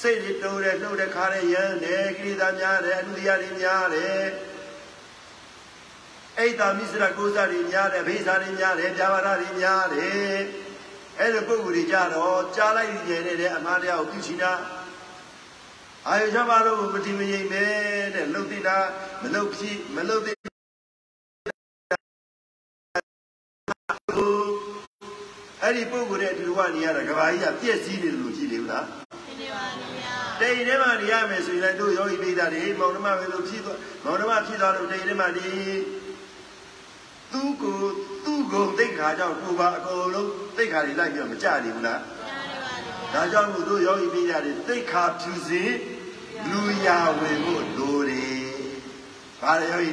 [0.02, 4.24] စိတ်တွေတုံးတယ်နှုတ်တယ်ခါတယ်ရမ်းတယ်ကိလေသာများတယ်အနုတရားတွေများတယ်
[6.38, 10.38] အိတ်တာမိစရကိုးစားတွေများတယ်ဘိစားတွေများတယ်ပြာပါဒတွေများတယ်
[11.20, 14.54] အဲ့လိုပုဂ္ဂိုလ်တွေကြတော့ကြားလိုက်ရင်လည်းတဲ့အမှားတရားကိုသိချင်တာ
[16.08, 17.64] အာယုချပါတော့မတိမငိမ့်ပဲ
[18.16, 18.78] တဲ့လှုပ်တိတာ
[19.22, 20.34] မလှုပ်ဖြစ်မလှုပ်တိ
[25.62, 28.86] အဲ့ဒီပုဂ္ဂိုလ်ရဲ့အတူတူကနေရတာကဘာကြီးကပြည့်စည်နေတယ်လို့ကြည့်လေဘူးလား
[30.39, 35.49] တိမ်ထဲမှာနေရမယ်ဆိုရင်လည်းတို့ယောဂီပိဒါတွေမောင်နှမပဲလို့ဖြစ်သွားမောင်နှမဖြစ်သွားလို့တိမ်ထဲမှာနေ
[37.31, 37.79] သူ့ကို
[38.25, 42.01] သူ့ကိုသိက္ခာကြောင့်ကိုယ်ပါအကုန်လုံးသိက္ခာတွေလိုက်ပြီးတော့မကြနေဘူးလား
[43.13, 45.71] ဒါကြောင့်မို့တို့ယောဂီပိဒါတွေသိက္ခာဖြူစင်
[46.51, 46.88] လူရ
[47.19, 48.45] ဝင်ဖို့လိုတယ်။
[49.41, 49.91] ဘာလဲယောဂီ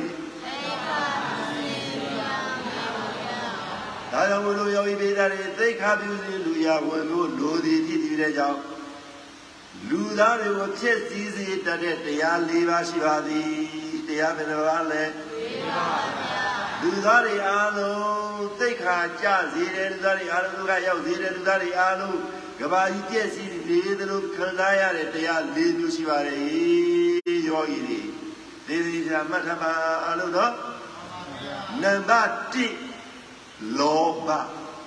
[4.12, 8.58] ဒါကြောင့်မို့လို့ယောဂီပိဒါတွေသိက္ခာဖြူစင်လူရဝင်ဖို့လိုသည်ဖြစ်ပြီးတဲ့ကြောင့်
[9.88, 13.52] လူသားတွေကိုဖြစ်စည်းစေတတ်တဲ့တရား၄ပါးရှိပါသည်
[14.08, 15.04] တရားဘယ်နှပါးလဲ
[16.82, 22.18] လူသားတွေအားလုံးသိက္ခာကျစေတယ်လူသားတွေအားလုံးဒုက္ခရောက်စေတယ်လူသားတွေအားလုံး
[22.60, 28.00] ကဘာကြီးပြည့်စည်နေသလိုခံစားရတဲ့တရား၄မျိုးရှိပါတယ်ယောဂီတွေ
[28.66, 29.72] ဒီဒီချာမှတ်ထားပါ
[30.06, 30.52] အားလုံးတော့
[31.82, 32.32] နံပါတ်
[33.02, 34.28] 1လောဘ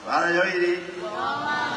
[0.07, 0.73] ဘာလဲယောဂီတွေ
[1.03, 1.33] လော
[1.71, 1.74] ဘ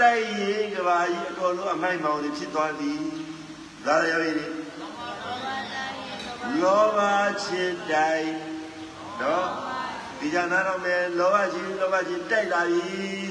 [0.00, 3.00] တိုက်ရင်ကဘာကြီးအကုန်လုံးအမိုက်မောင်တွေဖြစ်သွားသည်
[3.86, 4.36] ဒါရရောရည်
[6.62, 6.98] လောဘ
[7.44, 8.30] ချင်းတိုက်
[9.20, 9.48] နော်
[10.18, 12.84] ဒီကြနာတော့မယ်လောဘချင်းလောဘချင်းတိုက်လာပြီ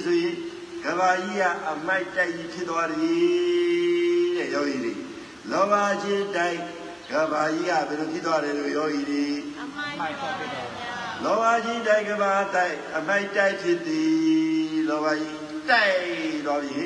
[0.05, 0.35] ဆိုရင်
[0.83, 4.93] ကဘာကြီးကအမိုက်တိုက်ကြီးဖြစ်သွားသည်တဲ့ယောဂီတွေ
[5.51, 5.73] လောဘ
[6.03, 6.59] ချင်းတိုက်
[7.11, 9.25] ကဘာကြီးကဘယ်လိုဖြစ်သွားတယ်လို့ယောဂီတွေ
[9.99, 10.67] မိုက်တော့ပြတော့
[11.23, 15.95] လောဘကြီးတိုက်ကဘာတိုက်အမိုက်တိုက်ဖြစ်သည်လောဘကြီး တိုက်
[16.47, 16.79] တော့ပြီ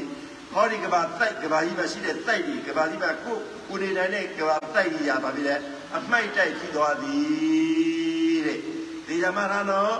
[0.53, 5.55] ဟောဒီကဘာတိုက်ကဘာကြီးမှာရှိတဲ့တိုက်ဒီကဘာကြီးမှာကိုကိုနေနိုင်တဲ့ကဘာတိုက်ကြီးရပါပြီလေ
[5.97, 8.59] အမိုက်တိုက်ဖြစ်သွားသည်တဲ့
[9.07, 9.97] ဒီဓမ္မရနော်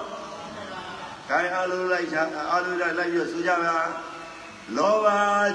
[1.30, 2.22] ခိုင်အလိုလိုက်ချာ
[2.54, 3.78] အလိုလိုက်လိုက်ပြီးဆိုကြပါ
[4.78, 5.08] လောဘ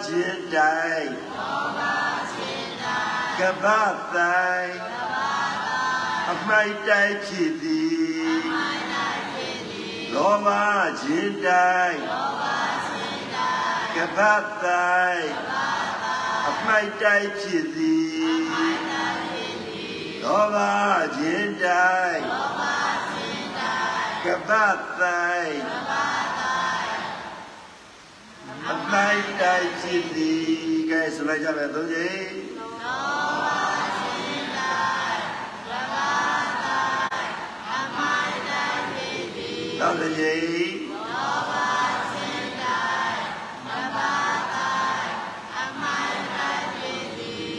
[0.07, 1.81] ခြင်းတိုက်လောဘ
[2.33, 3.83] ခြင်းတိုက်ကဘာ
[4.17, 4.73] တိုက်
[6.31, 8.43] အမိုက်တိုက်ဖြစ်သည်
[10.15, 10.49] လောဘ
[11.01, 12.56] ခြင်းတိုက်လောဘခြင်းတို
[14.03, 15.29] က်ကပ္ပတိုက်
[16.49, 18.17] အမိုက်တိုက်ဖြစ်သည်
[20.23, 20.57] လောဘ
[21.17, 22.63] ခြင်းတိုက်လောဘ
[23.13, 24.51] ခြင်းတိုက်ကပ္ပ
[25.01, 25.57] တိုက်
[28.69, 30.47] အမိုက်တိုက်ဖြစ်သည်
[30.91, 32.31] ကဲဆိုလိုက်ကြမယ်သုံးချိန်
[39.81, 40.66] နောက်တစ်ချိန်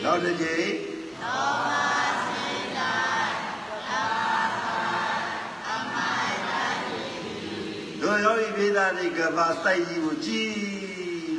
[0.07, 0.73] နောက်တစ်ချိန်
[8.01, 10.51] တို့ယောဂီပိသားတွေကဘာစိုက်ကြီးကိုကြည်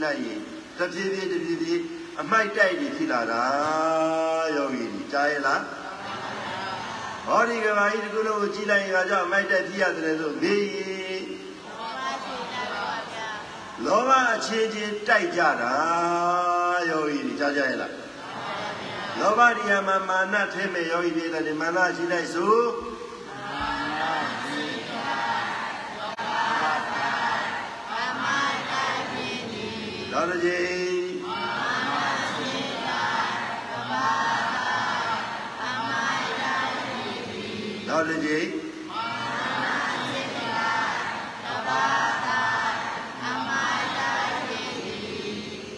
[0.02, 0.40] လိုက်ရင်
[0.78, 1.82] တဖြည်းဖြည်းတဖြည်းဖြည်း
[2.20, 3.42] အမိုက်တိုက်နေဖြစ်လာတာ
[4.56, 5.62] ယောဂီကြီးကြားရဲ့လား
[7.26, 10.76] ဟောဒီကဘာကြီးဒီကုလို့ကိုကြည်လိုက်ရင်ကကြောင့်အမိုက်တိုက်ဖြစ်ရတယ်လို့နေရ
[11.14, 11.24] င်
[13.84, 15.74] လောဘအချင်းချင်းတိုက်ကြတာ
[16.90, 17.97] ယောဂီကြီးကြားကြရဲ့လား
[19.20, 22.66] လောဘဒီယမှာမာနထဲမဲ့ယောဂီပိသားတွေမာနရှိလိုက်စို့
[30.12, 31.08] နောက်တစ်ချိန်
[37.88, 38.48] နောက်တစ်ချိန်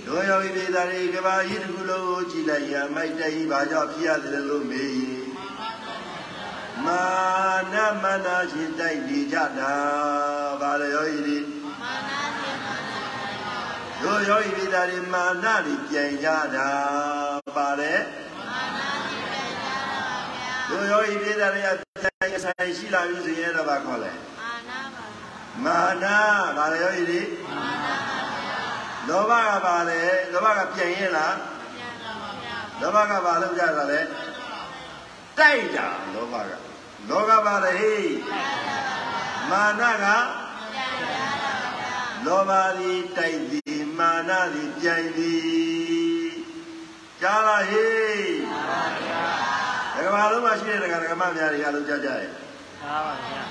[0.06, 5.24] တို့ယောဂီပိသားတွေကဘာကြီးတစ်ခုလုံး ကိုကြည်လိုက်ရမိုက်တိုက်ကြီးဘာကြောင့်ဖြစ်ရတယ်လို့မေးရင်
[6.84, 7.02] မာ
[7.72, 9.74] နမနာရှင်တိုက်နေကြတာ
[10.60, 11.38] ဗါလေယောဂီတွေ
[14.02, 16.68] တို့ယောဂီပိသားတွေမာနတွေပြန်ကြတာ
[17.56, 18.00] ပါတယ်
[20.68, 21.68] တို့ယောဂီပိသားတွေက
[22.00, 24.12] ပြန်ဆိုင်ရှိလာပြီဆိုရင်အဲ့ဒါဘာခေါ်လဲ
[25.64, 26.04] မာန
[26.56, 27.22] ဗါလေယောဂီတွေ
[29.08, 30.00] လောဘကပါလေ
[30.32, 31.34] လောဘကပြန်ရင်လား
[32.80, 34.00] လောဘကပါလို့ကြတာလေ
[35.38, 36.50] တိုက်တာလောဘက
[37.08, 38.14] လောကပါလေဟေး
[39.50, 40.06] မာနက
[42.26, 46.30] လောဘဒီတိုက်သည်မာနဒီပြန်သည်
[47.20, 48.30] ကြားလားဟေး
[49.94, 53.42] ဒကမာလုံးမှာရှိတဲ့ဒကမများတွေအလုံးကြကြရဲ့သားပါဗျာ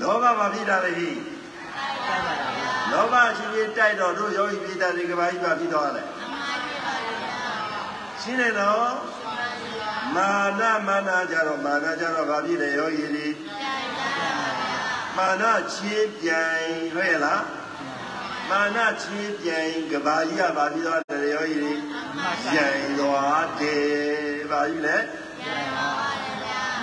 [0.00, 2.16] လောဘမှာဖြစ်တာလေဟေးတိုက်ပါ
[2.56, 6.02] ဗျာလောဘရှိပြီးတိုက်တော့တို့ယောဂီပိတာတွေကဘာကြီးပါဖြစ်သွားလဲ
[8.24, 8.94] ရှင်းတယ်နော်
[10.14, 13.28] မာနမာနကြတော့မာနကြတော့ဘာဖြစ်လဲယောဂီတွေ
[15.16, 17.44] မာနချင်းပြိုင်ဟုတ်ရဲ့လား
[18.50, 21.74] မာနချင်းပြိုင်ကဘာကြီးကဘာဖြစ်သွားတယ်ယောဂီတွေ
[22.52, 24.98] ပြိုင်သွားတယ်ဘာကြီးလဲ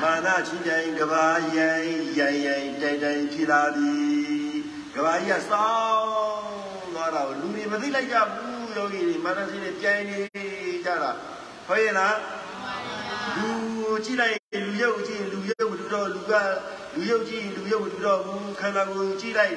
[0.02, 1.28] မာနချင်းပြိုင်ကဘာ
[1.58, 4.56] ရိုင်ရိုင်ရိုင်တိုင်တိုင်ဖြစ်လာသည်
[4.96, 11.12] ကဘာကြီးကစောင်းသွားတာကိုလူတွေမသိလိုက်ကြဘူးယောဂီတွေမာနချင်းတွေပြိုင်နေ ကြတာ
[11.68, 12.16] ဟုတ်ရဲ့လား
[13.38, 13.50] လူ
[14.06, 16.34] ကြည့်လိုက်လူရုပ်ကြည့်လူရုပ်မတူတော့လူက
[16.96, 19.56] လူရုပ်ကြည့်လူရုပ်မတူတော့ဘူးခန္ဓာကိုယ်ကြည့်လိုက်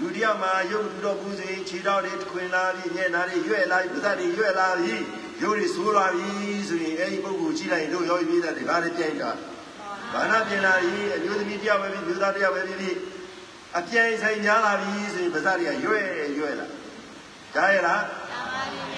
[0.00, 5.02] လူတယောက်မှာရုပ်မတူတော့ဘူးဆိုရင်ခြေထောက်တွေထွင်လာပြီးညက်နာတွေရွက်လာပြီးပါးစပ်တွေရွက်လာပြီး
[5.42, 9.30] ရုပ်တွေဆိုးလာပြီးဆိုရင်အဲ့ဒီပုဂ္ဂိုလ်ကြည့်လိုက်တို့ရောပြီးတဲ့ဒါလည်းပြိုင်တာ
[10.12, 12.96] ဘာနာပြင်လာပြီးအမျိုးသမီးတယောက်ပဲပြီးမျိုးသားတယောက်ပဲပြီးပြီး
[13.78, 16.04] အပြိုင်ဆိုင်များလာပြီးဆိုရင်ပါးစပ်တွေကရွက်
[16.38, 16.66] ရွက်လာ
[17.54, 18.02] ကြားရလား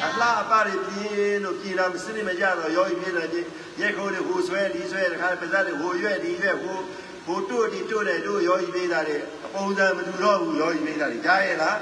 [0.04, 3.48] အလားအပါတွေပြင်းလို့ပြည်တာမစနစ်မကြတော့ရောပြီးပြင်းတယ်ပြင်း
[3.80, 6.78] ရက်ခိုးတွေဟိုဆွဲဒီဆွဲတခါပါးစပ်တွေဟိုရွက်ဒီရွက်ဟို
[7.26, 11.78] ဟိုတို့ဒီတို့တယ်တို့ရောပြီးပြတာတွေအပုံစံမတူတော့ဘူးရောပြီးပြတာတွေကြားရဲ့လား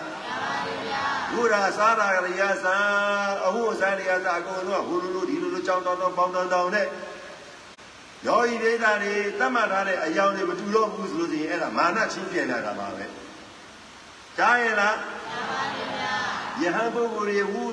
[1.33, 6.87] ဘုရားစားတာကလေးစားအဟုတ်စားတွေကစားအကုန်လုံးကဟိုလိုလိုဒီလိုလိုကြောင်းတောင်းတောင်းပေါင်းတောင်းတောင်းနဲ့
[8.27, 13.05] ရောဤဒေတာတွေတတ်မှတ်ထားတဲ့အယောင်တွေမတူတော့ဘူးဆိုလို့ရှိရင်အဲ့ဒါမာနချင်းပြန်လာတာပါပဲ
[14.39, 14.97] ကြားရဲ့လား
[16.63, 17.65] ယဟန်ပုဂ္ဂိုလ်တွေဝူ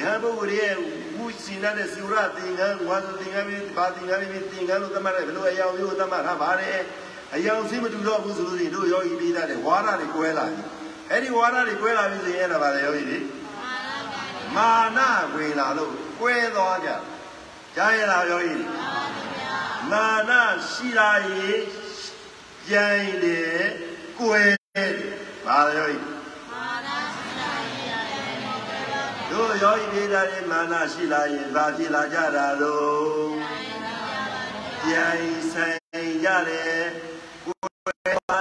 [0.00, 0.74] ယဟန်ပုဂ္ဂိုလ်တွေရဲ့
[1.16, 6.78] ဝူစင်တဲ့သုရသင်္ကန်းဝါသသင်္ကန်းပြီးဘာသင်္ကန်းပြီးသင်္ကန်းလို့သတ်မှတ်တယ်ဘယ်လိုအယောင်မျိုးသတ်မှတ်ထားပါတယ်
[7.34, 10.62] အယောင်စိမတူတော့ဘူးဆိုလို့ရှိရင်တို့ယောဂီပိသားတွေဝါဒတွေကွဲလာပြီ
[11.10, 13.18] အဲ့ဒီဝါဒတွေကွဲလာပြီဆိုရင်အဲ့ဒါပါလေယောဂီတွေ
[14.56, 14.98] မာန
[15.34, 16.90] ဝင်လာလို့ကွဲသွားကြ
[17.76, 18.66] ကြားရလားယောဂီတွေ
[19.90, 20.30] မာန
[20.70, 21.60] ရှိလာရင်
[22.68, 23.64] ကြိုင်တယ်
[24.18, 24.42] ကွဲ
[24.74, 24.92] တယ်
[25.46, 26.21] ပါလေယောဂီ
[29.32, 33.32] တို့ယောဂီပိသားတွေမာနရှိလာရင်ဘာဖြစ်လာကြတာလို့
[34.84, 36.82] ကြိုင်ဆိုင်ကြတယ်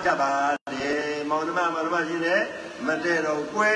[0.06, 0.32] ကြပါ
[0.74, 2.42] တယ်မောင်နှမမောင်နှမရှိတယ်
[2.88, 3.72] မတည့်တော့ကွဲ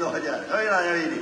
[0.00, 1.20] တော့ကြဟုတ်လားယောဂီတွေ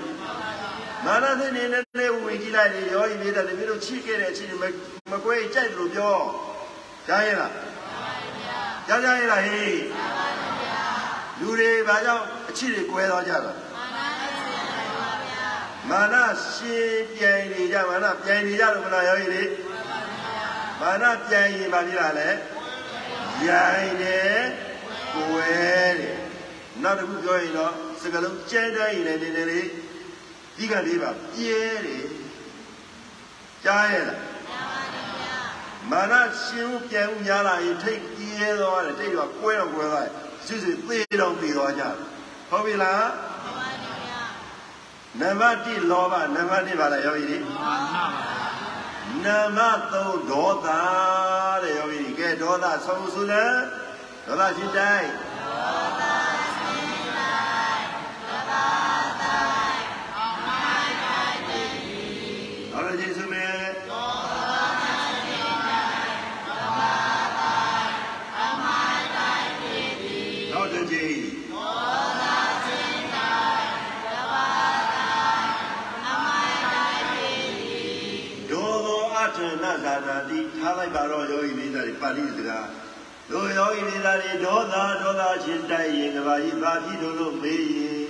[1.04, 4.50] မာနသိနေနဲ့ဝင်ကြည့်လိုက်လေယောဂီမြေတဲ့မြေတို့ချိခဲ့တဲ့အချိန်
[5.10, 6.16] မကွဲကြိုက်တယ်လို့ပြော
[7.06, 7.52] ကြားရဲ့လား
[8.88, 9.80] ကြားကြရဲ့လားဟေး
[11.40, 13.52] လူတွေဘာကြောင့်အချစ်တွေကွဲတော့ကြတာ
[15.90, 16.14] မာန
[16.52, 19.44] ရှင်ပြိုင်နေကြမာနပြိုင်နေကြလို့မလားယောဂီတွေ
[20.80, 22.28] မာနပြိုင်ရင်ဘာဖြစ်လာလဲ
[23.48, 24.40] ရိုင်တယ်
[25.14, 26.16] ကိုယ်တဲ့
[26.82, 29.68] နောက်တစ်ခုပြောရင်တော့စကလုံးကျဲတိုင်းရင်လည်းနည်းနည်းလေး
[30.56, 32.06] ဒီကလေးပါပြဲတယ်
[33.64, 34.20] ကြားရလား
[35.90, 40.12] မာနရှင်ဦးပြန်ဦးများလာရင်ထိတ်ပြဲသွားတယ်တိတ်တော့ကွဲတော့ကွဲသွားတယ်
[40.46, 41.96] စစ်စစ်သေးတော့ပြီးသွားကြတယ်
[42.50, 43.04] ဟုတ်ပြီလား
[45.20, 47.38] နံပါတ်1လောဘနံပါတ်2ပါလားယောဂီဒီ
[49.24, 50.66] နံပါတ်3ဒေါသ
[51.62, 53.46] တဲ့ယောဂီဒီကဲဒေါသဆုံးစုလဲ
[54.26, 56.02] ဒေါသရှိတိုင်းဒေါသ
[56.56, 56.76] ရှိ
[57.16, 57.40] တို
[57.74, 57.86] င်း
[58.28, 58.91] ဒေါသ
[82.16, 82.66] ဠိစကား
[83.30, 88.06] တို့ယောဂီလေးသားတွေဒေါသဒေါသချင်းတိုက်ရင်ကဘာကြီးဘာဖြစ်လို့လို့မေးရင်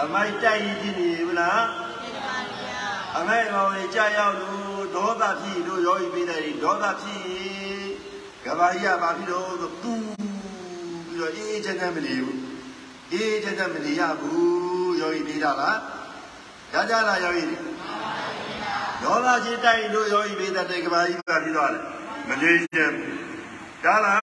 [0.00, 1.64] အမိုက်တိုက်ရင်ဖြစ်နေမလား
[3.18, 7.22] အမိုက်ကောင်လေးကြာရောက်လို့ဒေါသဖြစ်တို့ယောဂီလေးသားတွေဒေါသဖြစ်
[8.44, 9.94] ကဘာကြီးကဘာဖြစ်လို့ဆိုတူ
[11.06, 12.40] ပြီးတော့အေးအေးချမ်းချမ်းမနေဘူး
[13.12, 15.78] အေးအေးချမ်းချမ်းမနေရဘူးယောဂီလေးသားလား
[16.74, 17.60] ရကြလားယောဂီလေး
[19.02, 21.80] ဒေါသချင်းတိုက်လို့ယောဂီလေးသားတွေကဘာကြီးဘာဖြစ်သွားလဲ
[22.28, 22.94] မနေချင်
[23.84, 24.20] ဒါလား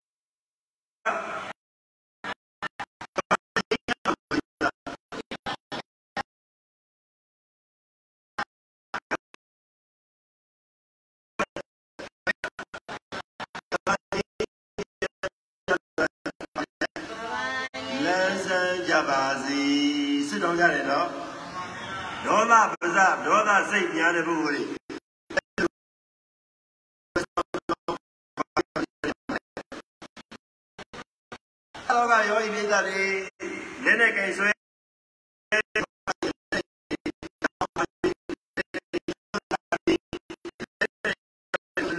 [18.05, 19.61] လမ်းစမ်းကြပါစီ
[20.29, 21.07] စစ်တော်ကြတယ်နော်
[22.25, 24.78] ဒေါသပဇဒေါသစိတ်များတဲ့ပုဂ္ဂိုလ်တွေ
[32.69, 33.03] ကယောဂီ
[33.83, 34.49] ပိဿတွေလက်နဲ့ကင်ဆွဲ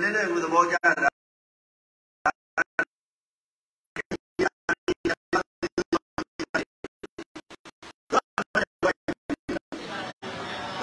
[0.01, 1.05] လက်နဲ့ကိုသဘောကျတာဒ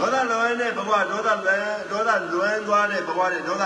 [0.04, 1.62] ေါသလွန်တဲ့ဘဝဒေါသလွန်
[1.92, 3.66] ဒေါသလွန်သွားတဲ့ဘဝနဲ့ဒေါသ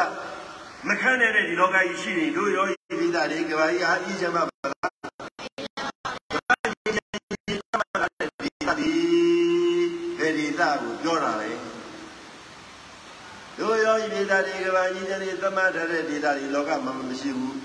[0.88, 4.50] မခန့်တဲ့ဒီလောကကြီးရှိရင်တို့ယောဂီပိဿတွေကဘာကြီးဟာအီးချမ်း
[14.47, 17.57] ဒေတာတွေကဘာကြီးတဲ့သမထတဲ့ဒေတာတွေလောကမှာမရှိဘူး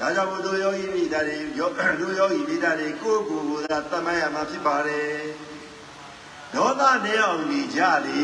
[0.00, 1.70] ဒါကြောင့်မို့တို့ယောဂီဒေတာတွေယော
[2.00, 5.10] တို့ယောဂီဒေတာတွေကိုယ့်ကိုယ်ကိုယ်သာသတ်မှတ်ရမှာဖြစ်ပါတယ်
[6.54, 8.20] ဒေါသနဲ့အောင်နေကြလေ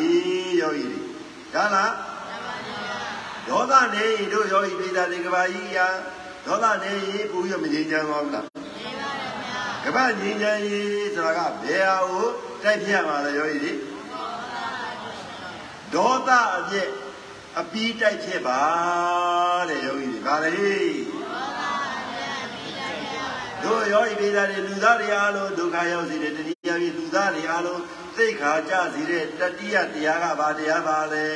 [0.60, 1.00] ယောဂီတွေ
[1.54, 1.92] ဒါလား
[3.48, 5.86] ဒေါသနဲ့တို့ယောဂီဒေတာတွေကဘာကြီးရာ
[6.46, 6.98] ဒေါသနဲ့
[7.30, 8.44] ပူရမငြိမ်းချမ်းပါဘူးလား
[9.84, 12.26] ကပ္ပငြိမ်းချမ်းရေးဆိုတာကဘယ်ဟာကို
[12.62, 13.72] တိုက်ပြရမှာလဲယောဂီတွေ
[15.94, 16.90] ဒေါသအပြည့်
[17.60, 18.62] အပီးတိုက်ဖြစ်ပါ
[19.68, 20.52] တဲ့ယောဂီတွေဗါလေ
[23.62, 27.82] တို့ယောဂီပိသားတွေလူသားတွေအားလုံးဒုက္ခရောက်စေတဲ့တတိယပြီးလူသားတွေအားလုံး
[28.16, 31.28] သိခါကြစေတဲ့တတိယတရားကဘာတရားပါလဲ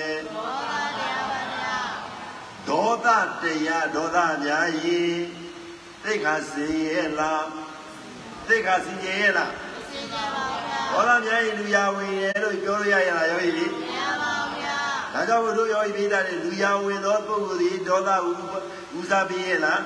[2.69, 3.07] ဒေါသ
[3.43, 5.19] တရားဒေါသများရင်
[6.05, 7.47] သိခါစင်ရဲ့လား
[8.49, 9.53] သိခါစင်ရဲ့လား
[10.93, 13.90] ဒေါသများရင်လူရဝင်ရဲ့လို့ပြောလို့ရရလားယောဂီတွေ
[15.13, 18.11] ဒါကြောင့်တို့ယောဂီပိသားတွေလူရဝင်သောပုဂ္ဂိုလ်ဒီဒေါသ
[18.99, 19.83] ဦးစားပေးရဲ့လား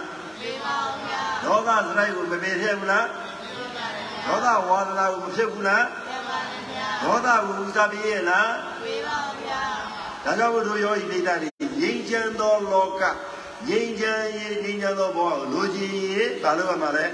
[1.45, 3.07] ဒေါသစရိုက်ကိုမပယ်ထည့်ဘူးလား
[4.27, 5.85] ဒေါသဝါဒနာကိုမဖြစ်ဘူးလား
[7.03, 8.51] ဒေါသကိုဦးစားပေးရဲ့လား
[8.85, 9.63] ပေးပါဗျာ
[10.25, 11.49] ဒါကြောင့်မို့တို့ယောဂီပိဋကတွေ
[11.81, 13.03] ငြိမ်းချမ်းသောလောက
[13.69, 17.07] ငြိမ်းချမ်းရေးငြိမ်းချမ်းသောဘဝကိုလိုချင်ရင်ဘာလို့ရမှာလဲ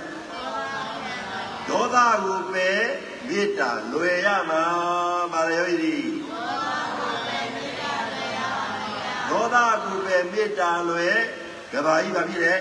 [1.69, 2.69] ဒေါသကိုပဲ
[3.27, 4.63] မေတ္တာလွယ်ရမှာ
[5.33, 5.97] ပါလေယောဂီ
[9.31, 11.19] ဒေါသကိုပဲမေတ္တာလွယ်
[11.73, 12.55] ကဘာကြီးဘာဖြစ်လဲ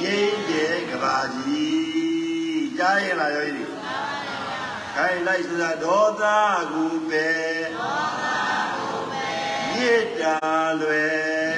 [0.00, 3.66] ငြိမ်းတယ်ကဘာကြီးကြားရင်လားယောဂီတွေ
[4.94, 6.22] ခိုင်းလိုက်ဆိုတာဒေါသ
[6.72, 7.28] ကိုပဲ
[7.76, 8.24] ဒေါသ
[9.70, 10.36] မေတ္တာ
[10.80, 11.52] လွယ်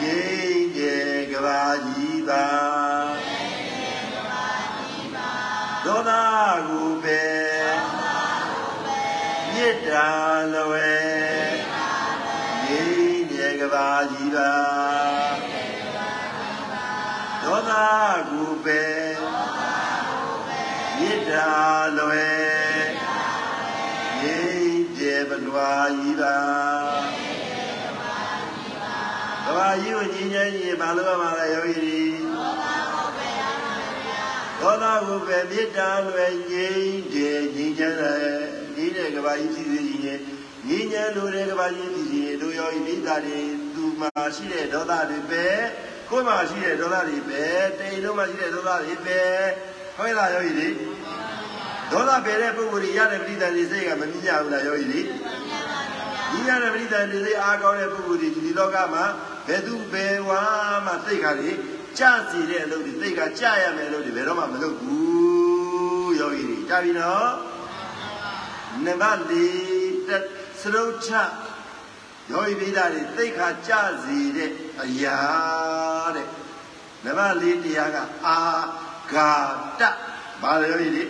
[0.00, 2.46] ငြိမ်းတယ်ကဘာကြီးပါ
[5.84, 6.10] ဒေါသ
[6.68, 7.22] ကိုပဲ
[9.52, 10.08] မေတ္တာ
[10.54, 11.07] လွယ်ငြိမ်း
[13.78, 14.52] တယ်ကဘာကြီးပါ
[17.42, 17.72] ဒေါသ
[18.30, 18.82] ကိုပဲ
[20.98, 21.50] မေတ္တာ
[21.98, 22.86] လွယ်
[24.20, 26.36] ငြိမ်းတယ်ဘဂဝါကြီးပါ
[29.44, 32.00] ကဘာကြီးကိုကြီးချမ်းကြီးဘာလို့ရမှာလဲယောဂီတွေ
[34.60, 38.18] ဒေါသကိုပဲမေတ္တာလွယ်ငြိမ်းတယ်ကြီးချမ်းတယ်
[38.74, 40.22] ငြိမ်းတဲ့ကဘာကြီးဖြစ်စေခြင်း
[40.66, 45.46] ငြိမ်းချမ်းလို့တဲ့ကဘာကြီးဖြစ်စေတို့ယောဂီမိသားတွေ သူမှာရှိတဲ့ဒေါသတွေပဲ
[46.10, 47.42] ကိုယ်မှာရှိတဲ့ဒေါသတွေပဲ
[47.78, 49.20] တိမ်တို့မှာရှိတဲ့ဒေါသတွေပဲ
[49.96, 50.68] ဟုတ်လားယောဂီတွေ
[51.92, 55.00] ဒေါသပဲတဲ့ပုဂ္ဂိုလ်တွေရတဲ့ပရိသတ်တွေစိတ်ကမမြင်ကြဘူးလားယောဂီတွေ
[56.30, 59.04] ဒီရတဲ့ပရိသတ်တွေစိတ်အားကောင်းတဲ့ပုဂ္ဂိုလ်တွေဒီလောကမှာ
[59.46, 60.42] ဘယ်သူဘယ်ဝါ
[60.86, 61.50] မှစိတ်ကလေ
[61.98, 67.30] ကြစီတဲ့အလုပ်တွေစိတ်ကကြရမယ်အလုပ်တွေဘယ်တော့မှမလုပ်ဘူးယောဂီတွေကြားပြီနော်
[68.84, 69.32] နံပါတ်၄
[70.08, 70.24] တက်
[70.60, 71.10] စရုပ်ချ
[72.30, 73.72] ယောဂီပိသားတွေသိခါကြ
[74.02, 74.50] စီတဲ့
[74.82, 75.20] အရာ
[76.16, 76.26] တဲ့
[77.04, 78.38] နံပါတ်၄တရားကအာ
[79.12, 79.32] ဂါ
[79.80, 79.82] တ
[80.42, 81.04] ဘာလဲယောဂီတွေ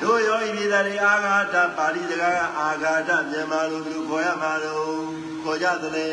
[0.00, 4.98] တို့ယောဂီပိသားတွေအာဂါတပါဠိစကားကအာဂါတမြန်မာလိုဘယ်လိုခေါ်ရမှာလို့
[5.44, 6.08] ခေါ်ကြသလဲ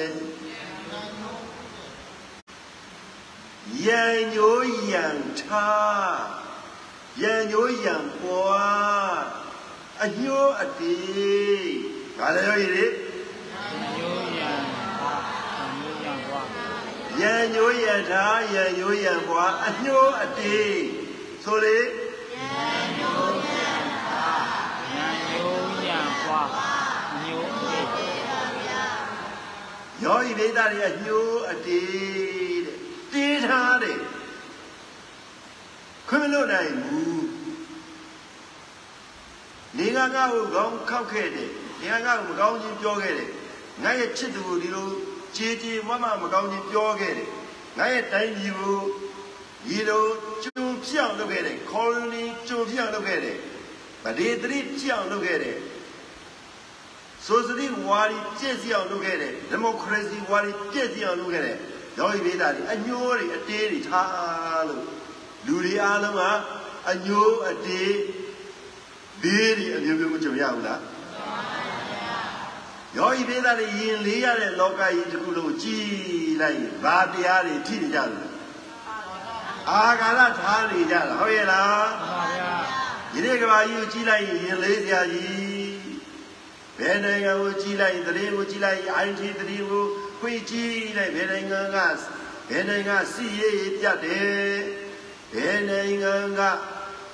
[3.85, 5.05] ယံညိုးယံ
[5.41, 6.19] ထား
[7.21, 9.21] ယံညိုးယံပွား
[10.03, 11.90] အညိုးအတေး
[12.21, 12.85] ဘာလဲယောဂီတွေ
[13.95, 14.51] မျိုးရံ
[14.99, 15.13] ပါ
[15.79, 16.41] မျိုးရံကွာ
[17.19, 20.73] ယံညိုးယံထားယံညိုးယံပွားအညိုးအတေး
[21.43, 26.41] ဆိုလေရံမျိုးရံကွာ
[27.23, 27.85] မျိုးအေး
[30.03, 32.77] ယောဂီဒိဋ္ဌတွေကညိုးအတေးတဲ့
[33.13, 33.99] တေးထားတယ်
[36.09, 37.21] ခွင့်မလို့နိုင်ဘူး
[39.77, 41.39] နေကငါ့ကိုခေါင်းခောက်ခဲ့တ
[41.83, 43.29] ယ်နေကငါ့ကိုမကောင်းချင်းပြောခဲ့တယ်
[43.83, 44.87] ငါရဲ့ချစ်သူကိုဒီလို
[45.35, 47.29] ကြေးကြေးမမမကောင်းချင်းပြောခဲ့တယ်
[47.77, 48.79] ငါရဲ့တိုင်းပြည်ကို
[49.67, 50.05] ဒီလို
[50.43, 53.37] ကျွံပြောင်းလုပ်ခဲ့တယ်ခေါ်လီကျွံပြောင်းလုပ်ခဲ့တယ်
[54.05, 55.57] ဗဒေသတိပြောင်းလုပ်ခဲ့တယ်
[57.25, 61.57] ဆိုစတိဝါဒီပြည့်စည်အောင်လုပ်ခဲ့တယ်ဒီမိုကရေစီဝါဒီပြည့်စည်အောင်လုပ်ခဲ့တယ်
[61.97, 64.83] ယောဂီမိသားတွေအညိုးတွေအတေးတွေထားလို့
[65.45, 66.21] လူတွေအားလုံးက
[66.91, 67.93] အညိုးအတေး
[69.23, 70.79] ဘေးတွေအမျိုးမျိုးမကြုံရဘူးလား
[72.97, 75.85] ယောဂီမိသားတွေယင်လေးရတဲ့လောကကြီးတစ်ခုလုံးကြည်
[76.41, 78.25] လိုက်ရင်ဘာတရားတွေထိနေကြလဲ
[79.69, 82.51] အာဃာရထားနေကြတာဟုတ်ရဲ့လားပါဗျာ
[83.11, 85.71] ဒီနေ့ကဘာကြီးကိုကြည်လိုက်ရင်ယင်လေးစရာကြီး
[86.77, 89.85] ဘယ်နိုင်ငံကိုကြီးလိုက်သတင်းကိုကြီးလိုက် IT သတင်းကို
[90.19, 91.77] ခွေကြီးလိုက်ဘယ်နိုင်ငံက
[92.49, 94.55] ဘယ်နိုင်ငံစီရေးပြတ်တယ်
[95.33, 96.41] ဘယ်နိုင်ငံက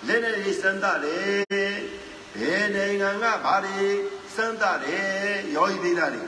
[0.08, 1.74] လက်နဲ့စမ်းတာတယ်
[2.40, 3.88] ဘယ်နိုင်ငံကဘာတွေ
[4.36, 6.22] စမ်းတာတယ်ယောဂီသေးတာတွေ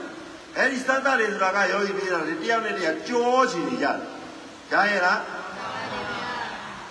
[0.57, 3.97] အဲ့ဒီစမ်းတာတွေဆိုတာကယောဂီသေးတာတွေတယောက်နဲ့တယောက်ကြောချင်နေကြတယ်
[4.71, 5.21] ကြားရလား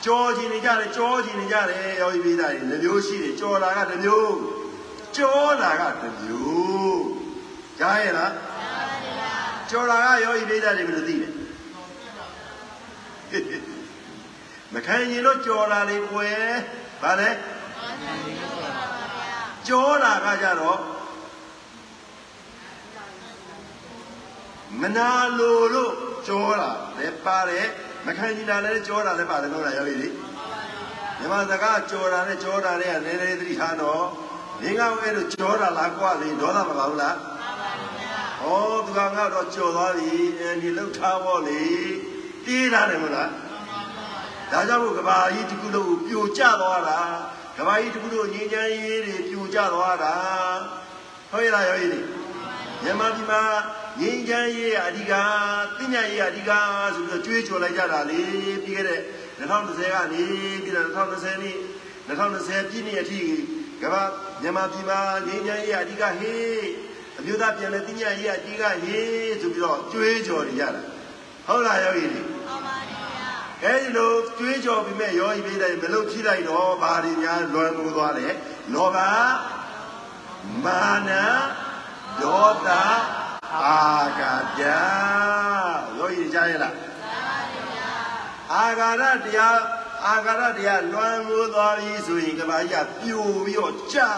[0.05, 4.37] ကြောချင်နေကြတယ်ကြောချင်နေကြတယ်ယောဂီသေးတာတွေနှမျိုးရှိတယ်ကြောလာကတစ်မျိုး
[5.17, 7.03] ကြောတာကတစ်မျိုး
[7.79, 8.33] ကြားရဲ့လား
[9.71, 11.29] ကြောတာကယောဂီပိဋကတွေဘယ်လိုသိလဲ
[14.75, 16.41] မခံရင်တော့ကြောတာလေကွယ်
[17.03, 17.31] ဗါလဲ
[19.69, 20.79] ကြောတာကကြတော့
[24.81, 25.93] မနာလိုလို့
[26.27, 27.67] ကြောတာလည်းပါတယ်
[28.07, 30.09] မခံရင်တာလည်းကြောတာလည်းပါတယ်လို့လားယောဂီလေ
[31.19, 34.05] မြန်မာစကားကြောတာနဲ့ကြောတာနဲ့ကနည်းနည်းသတိထားတော့
[34.61, 38.47] မင်းကအဲ့လိုကြောတာလားကွာလေဒေါသမပါဘူးလားမှန်ပါဗျာဩ
[38.87, 41.63] သူကငါတော့ကြော်သွားပြီအဲဒီလှုပ်ထားဖို့လေ
[42.45, 43.31] တေးတာတယ်မဟုတ်လား
[44.53, 46.99] ဒါကြောင့်မို့ကဘာကြီးတစ်ခုလုံးကိုပြိုကျသွားတာ
[47.59, 50.15] ကဘာကြီးတစ်ခုလုံးငြိမ်းချမ်းရေးတွေပြိုကျသွားတာ
[51.31, 52.07] ဟုတ်ရဲ့လားရောကြီး
[52.83, 53.43] မြန်မာပြည်မှာ
[54.01, 55.13] ငြိမ်းချမ်းရေးအဓိက
[55.79, 56.51] သိညာရေးအဓိက
[56.95, 58.21] ဆိုပြီးတော့ကြွေးကြော်လိုက်ကြတာလေ
[58.65, 59.01] ပြီးခဲ့တဲ့
[59.41, 60.23] 2020ကနေ
[60.63, 63.21] ပြီးတော့2020နှစ်2020ပြည့်နှစ်အထိ
[63.83, 64.03] ကမ္ဘာ
[64.43, 66.67] မြန်မာပြည်မှာငြိမ်းချမ်းရေးအဓိကဟေး
[67.19, 70.83] အမျိုးသားပြည်လဲတည်ညံ့ရေးအဓိကဟေးဆိုပြီးတော့ကြွေးကြော်နေကြတာ
[71.47, 72.38] ဟုတ်လားယောဂီတွေဟုတ်ပါဗျာ
[73.65, 78.29] အဲဒီလိုကြွေးကြော်ပြီးမဲ့ယောဂီပေးတယ်မလို့ဖြိလိုက်တော့ဘာတွေများလွယ်မိုးသွားလဲ
[78.75, 78.99] လောဘ
[80.65, 81.11] မာန
[82.23, 82.69] ဒေါသ
[83.63, 83.81] အာ
[84.21, 84.23] ဂ
[84.59, 86.75] တယောဂီကြားရလား
[88.55, 89.59] အာဂါရတရား
[90.07, 94.11] အာဂါရတရားလွန်မိုးသွားပြီဆိုရင်ကဘာကြီးကပြိုပြီးတော့ကြာ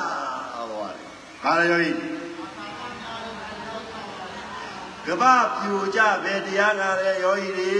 [0.70, 1.06] သွားတယ်
[1.42, 2.19] ဟာလေယောဂီ
[5.06, 7.74] ကဘာပြိုကြပဲတရားကလည်းယောဂီတွေ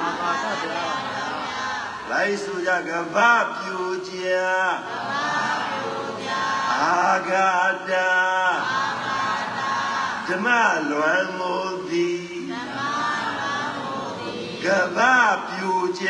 [0.00, 0.98] အာပါတတရား
[2.10, 3.16] လိုက်ဆိုကြကဗ
[3.56, 3.78] ပြူ
[4.08, 4.16] ကြ
[6.82, 7.50] အာဂါ
[7.88, 7.92] တ
[10.26, 10.46] ဓမ္မ
[10.90, 12.26] လွန်မိုးသည်
[14.64, 14.66] က
[14.96, 14.98] ဗ
[15.48, 16.08] ပြူကြ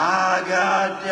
[0.00, 0.20] အာ
[0.50, 0.70] ဂါ
[1.04, 1.08] တ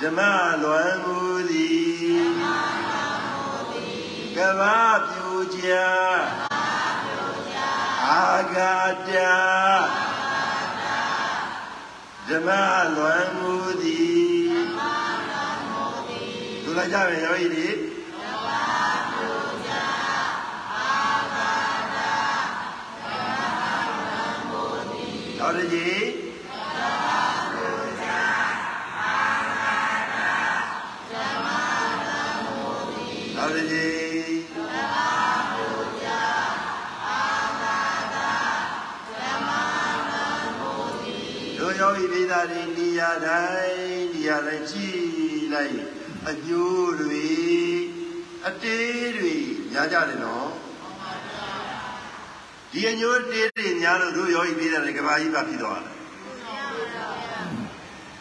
[0.00, 0.20] ဓမ္မ
[0.62, 1.41] လွန်မိုးသည်
[4.36, 4.62] ကဗ
[5.08, 5.70] ပြူကြ
[8.08, 8.24] အာ
[8.54, 8.74] ဂါ
[9.08, 9.10] တ
[12.28, 12.48] ဓမ္မ
[12.96, 14.52] လွန်မူသည်
[16.62, 17.68] သူလိုက်ကြမယ်ယောဂီတွေ
[25.38, 26.21] တော်တကြီး
[43.02, 45.78] ရာတိုင်းနေရာတိုင်းကြည့်လိုက်
[46.28, 47.26] အညိုးတွေ
[48.46, 49.34] အတေးတွေ
[49.72, 50.50] များကြတယ်နော်
[52.72, 55.94] ဒီအညိုးတေးတွေများလို့တို့ယောဂီပိသားတွေကဘာကြီးပါဖြစ်သွားတယ်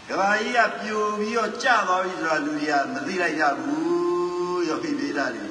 [0.09, 5.45] ကဘာကြီးကပြိုပြီးတော့ကျသွားပြီဆိုတာလူတွေကမသိလိုက်ကြဘူးယောဂီပိသားတွေ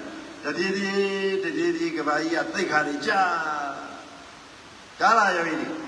[0.45, 3.13] တပြေးပြေးတပြေးပြေးကဘာကြီးကသိတ်ခါတွေကျ
[5.01, 5.80] ဒါလားယောဂီတွေ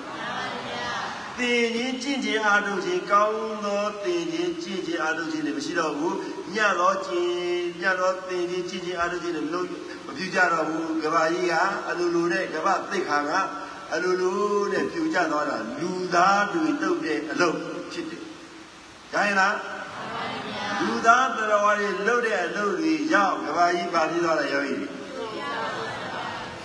[1.39, 6.17] သင်ခြင်းကျင့်ခြင်းအားထုတ်ခြင်းကောင်းသောသင်ခြင်းကျင့်ခြင်းအားထုတ်ခြင်းတွေမရှိတော့ဘူး
[6.55, 7.33] ညသောကျင့်
[7.81, 9.67] ညသောသင်ခြင်းကျင့်ခြင်းအားထုတ်ခြင်းတွေမလို့
[10.07, 11.55] မပြုကြတော့ဘူးကဘာကြီးက
[11.89, 13.31] အလိုလိုနဲ့ကဘာသိက္ခာက
[13.93, 14.41] အလိုလို
[14.73, 17.57] နဲ့ပြုကြသွားတာလူသားတွေတုတ်တဲ့အလုပ်
[17.93, 18.23] ဖြစ်တယ်။
[19.13, 19.57] ဒါရင်လား
[20.81, 24.79] လူသားတော်ဝါတွေလုပ်တဲ့အလုပ်တွေရောက်ကဘာကြီးပါပြီးသွားတယ်ရောကြီး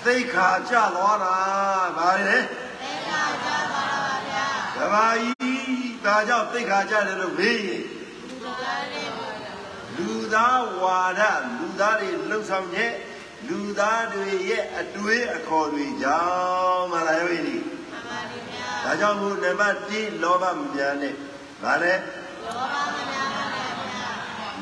[0.04, 1.36] သိက္ခာကျသွားတာ
[1.98, 3.77] ဗါလေက
[4.94, 7.84] ဘာကြီးဒါကြောင့်သိက္ခာကြတယ်လို့မေးရင်
[9.96, 11.22] လူသားဝါဒ
[11.58, 12.94] လူသားတွေလှုပ်ဆောင်ချက်
[13.48, 17.58] လူသားတွေရဲ့အတွေးအခေါ်တွေကြောင့်မလားယောဂီဒီ
[18.84, 21.14] ဒါကြောင့်မို့နံပါတ်1လောဘမပြန်နဲ့
[21.64, 21.94] ဗါလဲ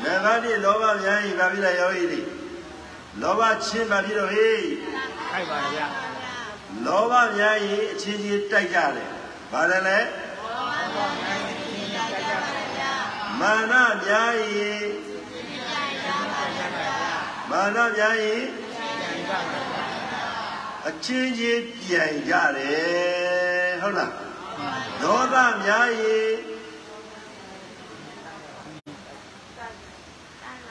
[0.03, 2.19] နံပါတ်1လောဘပြန်ရင်ဗာပြီလားယောဂီဒီ
[3.21, 4.63] လောဘချင်းဗာပြီတော့ဟေး
[5.29, 5.87] ခိုက်ပါဗျာ
[6.85, 9.14] လောဘပြန်ရင်အချင်းချင်းတိုက်ကြတယ်
[9.54, 9.98] ဗါလဲလဲ
[13.40, 14.86] မာနများရင်
[17.50, 18.44] မာနများရင်
[20.86, 24.12] အချင်းချင်းပြိုင်ကြတယ်ဟုတ်လား
[25.02, 26.32] ဒေါသများရင်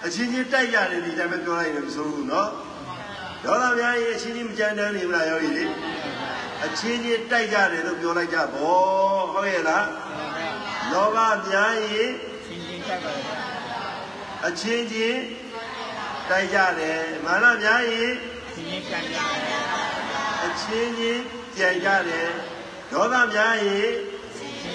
[0.06, 2.48] အချင်းချင်းတိုက်ကြတယ်ဒီတိုင်းပဲပြောလိုက်ရင်မဆိုးဘူးเนาะ
[3.44, 5.66] ဒေါသများရင်အချင်းချင်းမကြမ်းတမ်းနေမလားယောဂီလေ
[6.65, 8.79] အချင်းချင်းတိုက်ကြတယ်လို့ပြောလိုက်ကြဗော
[9.33, 9.87] ဟုတ်ရဲ့လား
[10.93, 12.11] လောဘများရင်
[12.47, 13.37] ချင်းချင်းခိုက်ပါဗျာ
[14.47, 15.23] အချင်းချင်း
[16.31, 18.13] တိုက်ကြတယ်မာနများရင်
[18.55, 19.61] ချင်းချင်းကန်ကြပါဗျာ
[20.45, 21.23] အချင်းချင်း
[21.57, 22.29] ကြံကြတယ်
[22.93, 23.93] ဒေါသများရင်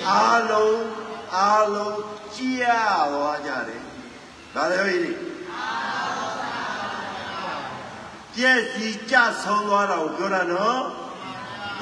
[0.10, 0.82] အာလုံး
[1.36, 2.00] အာလုံး
[2.36, 2.66] ကြည်ရ
[3.14, 3.82] သွားကြတယ်
[4.56, 4.98] ဒါလည်းဟိ
[8.34, 10.82] ပြည့်စည်ကြဆုံးသွားတာကိုပြောတာနော်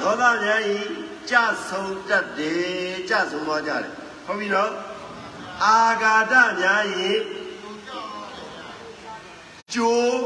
[0.00, 0.88] ဒေါသများရင်
[1.30, 1.36] ကြ
[1.68, 3.92] ဆုံးတတ်တယ်ကြဆုံးသွားကြတယ်
[4.26, 4.72] ဟုတ်ပြီနော်
[5.64, 7.20] အာဂါဒများရင်
[9.74, 10.18] ကျိုး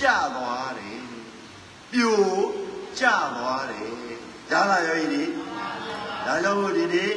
[0.00, 1.02] ကြသွားတယ်
[1.92, 2.22] ပြို
[3.00, 3.04] ကြ
[3.36, 3.92] သွားတယ်
[4.50, 5.24] ဒါလာရောဤဒီ
[6.26, 7.12] ဒါကြောင့်မို့ဒီနေ့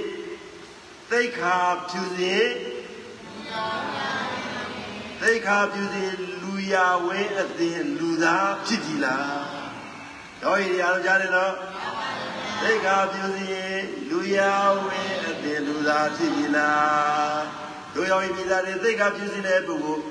[1.10, 1.58] သိက္ခာ
[1.90, 2.50] ဖြူစင်
[5.22, 6.76] သိက္ခာဖြူစင်လူရ
[7.06, 9.36] ဝဲအသင်လူသားဖြစ်ပြီလား
[10.42, 11.54] တော့ဤဒီအားလုံးကြားတယ်နော်
[12.62, 13.78] သိက္ခာဖြူစင်
[14.10, 14.38] လူရ
[14.84, 17.44] ဝဲအသင်လူသားဖြစ်ပြီလား
[17.94, 20.04] တို့ရောဤပြည်သားတွေသိက္ခာဖြူစင်တဲ့ပုဂ္ဂိုလ်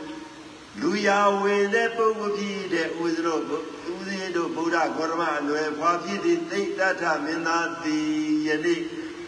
[0.81, 1.09] လူရ
[1.43, 8.09] ဝင်တဲ့ပုဂ္ဂိုလ်ဖြစ်တဲ့ဥစ္စရောဦးဇင်းတို့ဗုဒ္ဓဂေါရမအနွယ်ဖွာဖြစ်သည့်သိတ္တထမင်းသားသည်
[8.49, 8.81] ယနေ့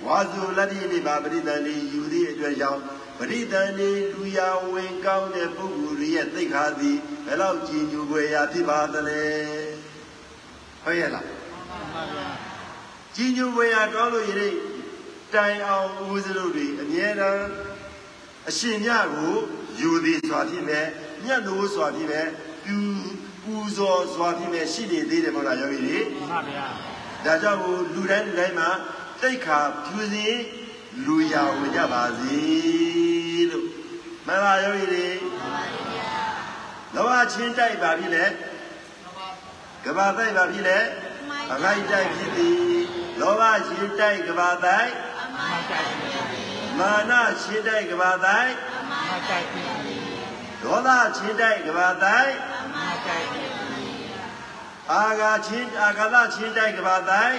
[0.04, 2.82] ဝဝါစုလတ္တိနိဗ္ဗာပရိသန္တိယူသည့်အတွက်ကြောင့်
[3.18, 4.38] ပရိသန္တိလူရ
[4.72, 6.96] ဝင်ကောင်းတဲ့ပုဂ္ဂိုလ်ရဲ့သိက္ခာသည်
[7.26, 9.22] ဘယ်လောက်ကြည်ညိုဖွယ်ရာဖြစ်ပါသလဲ
[10.84, 11.32] ဟုတ်ရဲ့လားမှ
[11.78, 12.45] န်ပါဗျာ
[13.16, 14.52] ကြည်ညိုဖွယ်ရာတောင်းလို့ရတဲ့
[15.34, 17.46] တိုင်အောင်ဦးဇလို့တွေအမြဲတမ်း
[18.48, 19.34] အရှင်မြတ်ကို
[19.80, 20.86] ယူသည်စွာဖြစ်မယ်
[21.24, 22.26] မြတ်လို့စွာဖြစ်မယ်
[22.64, 22.78] ပြူ
[23.42, 26.66] ပူဇော်စွာဖြစ်မယ်ရှိနေသေးတယ်မဟုတ်လားယောဂီတွေမှန်ပါဗျာ
[27.24, 28.70] ဒါကြောင့်မို့လူတိုင်းလူတိုင်းမှာ
[29.20, 30.36] တိတ်ခါဖြူစင်
[31.04, 32.38] လူရဝင်ကြပါစေ
[33.50, 33.66] လို့
[34.26, 35.06] မင်္ဂလာယောဂီတွေ
[36.94, 38.24] လောဘချင်းတိုက်ပါပြီလေ
[39.84, 40.78] ကဘာတိုက်ပါပြီလေ
[41.52, 42.75] အခိုက်တိုက်ဖြစ်သည်
[43.20, 44.92] လောဘချင်းတိုက်ကဘာတိုက်
[45.36, 46.10] မှန်ကြိုက်ပြီ
[46.78, 47.12] မာန
[47.42, 48.52] ချင်းတိုက်ကဘာတိုက်
[48.90, 49.64] မှန်ကြိုက်ပြီ
[50.62, 52.32] ဒေါသချင်းတိုက်ကဘာတိုက်
[52.74, 53.44] မှန်ကြိုက်ပြီ
[54.92, 57.36] အာဃာချင်းအာဃာသချင်းတိုက်ကဘာတိုက်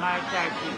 [0.00, 0.70] မှန်ကြိုက်ပြီ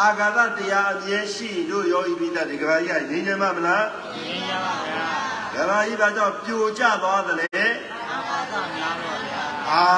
[0.00, 3.86] အာဃာသတရားအမြဲရှိတို့ယောဂီပိတ္တဒီကဘာကြီးကငြိမ်းချမ်းမမလား
[4.28, 5.06] ရင်းရပါဗျာ
[5.54, 7.46] ကဘာကြီးဘာကြောင့်ပြိုကျသွားသလဲ
[8.08, 9.90] အာပါဒများတော့ဗျာအာ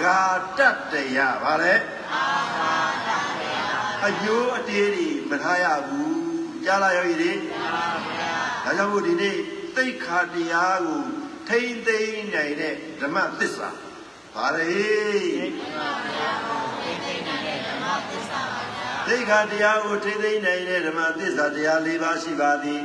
[0.00, 0.20] ဃာ
[0.58, 0.60] တ
[0.92, 1.74] တရားဗါလဲ
[2.12, 2.39] အာပါဒဗျာ
[4.06, 6.20] အညိုးအတေးတွေမထားရဘူး
[6.64, 8.32] ကြားလာယောဂီတွေအာဗျာ
[8.64, 9.36] ဒါကြောင့်မို့ဒီနေ့
[9.76, 11.02] သိက္ခာတရားကို
[11.48, 13.68] ထိမ့်သိမ့်နိုင်တဲ့ဓမ္မသစ္စာ
[14.36, 14.68] ဗါလေ
[15.38, 16.30] သိပါဗျာ
[16.84, 22.82] သိသိနေတဲ့ဓမ္မသစ္စာပါဗျာသိက္ခာတရားကိုထိမ့်သိမ့်နိုင်တဲ့ဓမ္မသစ္စာတရား၄ပါးရှိပါသည်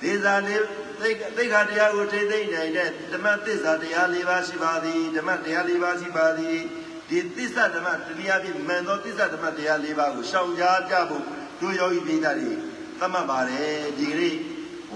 [0.00, 0.62] သစ္စာလေး
[1.00, 6.60] သိက္ခသိက္ခာတရားကိုထိမ့်သိမ့်နိုင်တဲ့ဓမ္မသစ္စာတရား၄ပါးရှိပါသည်ဓမ္မတရား၄ပါးရှိပါသည်
[7.08, 7.88] ဒီသစ္စာဓမ္မ
[8.18, 11.24] တရားဖြင့်မှန်သောသစ္စာဓမ္မတရား၄ပါးကိုရှောင်ကြားကြဖို့
[11.60, 12.50] တို့ယောဂီပိဋကတွေ
[12.98, 14.36] သတ်မှတ်ပါတယ်ဒီကနေ့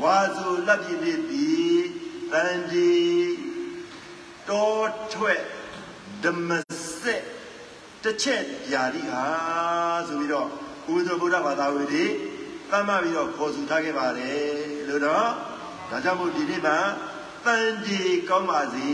[0.02, 1.78] ဝါစုလက်ပြည့်ပြည့်သည်
[2.32, 2.92] တန်ဒီ
[4.48, 4.78] တော
[5.12, 5.40] ထွက်
[6.24, 6.50] ဓမ္မ
[7.00, 7.22] စက်
[8.02, 9.24] တစ်ချက်ຢာတိဟာ
[10.09, 10.48] ဆိုပြီးတော့
[10.86, 12.04] ဘုရားဗုဒ္ဓဘာသာဝင်တွေ
[12.70, 14.48] သတ်မှတ်ပြီးတော့ခေါ်ဆိုထားခဲ့ပါတယ်
[14.88, 15.28] လို့တော့
[15.90, 16.78] ဒါကြောင့်မို့ဒီနေ့မှာ
[17.44, 18.88] တန်ဒီကောင်းပါစေ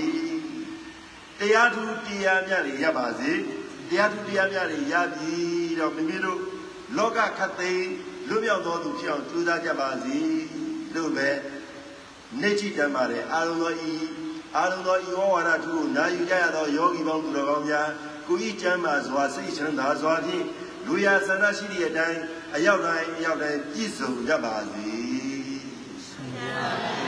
[1.41, 3.33] တရားထူးတရားမြတ်တွေရပါစေ
[3.89, 6.41] တရားထူးတရားမြတ်တွေရပြီးတော့မိမိတို့
[6.97, 7.91] လောကခတ်သိမ်း
[8.29, 10.19] လွတ်မြောက်သောသူဖြစ်အောင်ကြိုးစားကြပါစေ
[10.95, 11.29] လို့ပဲ
[12.41, 13.93] နေကြည့်တတ်ပါတယ်အာရုံတော်ဤ
[14.57, 17.89] အာရုံတော်ဤဝဝါဒထုကိုနာယူကြရသောယောဂီပေါင်းသူတော်ကောင်းများ
[18.27, 20.45] ကိုဤကျမ်းမာစွာစိတ်ချမ်းသာစွာဖြင့်
[20.87, 22.21] လူရဆန္ဒရှိသည့်အတိုင်း
[22.57, 24.89] အရောက်တိုင်းအရောက်တိုင်းပြည့်စုံကြပါစေ
[26.07, 26.09] ဆ
[26.49, 27.04] ရာ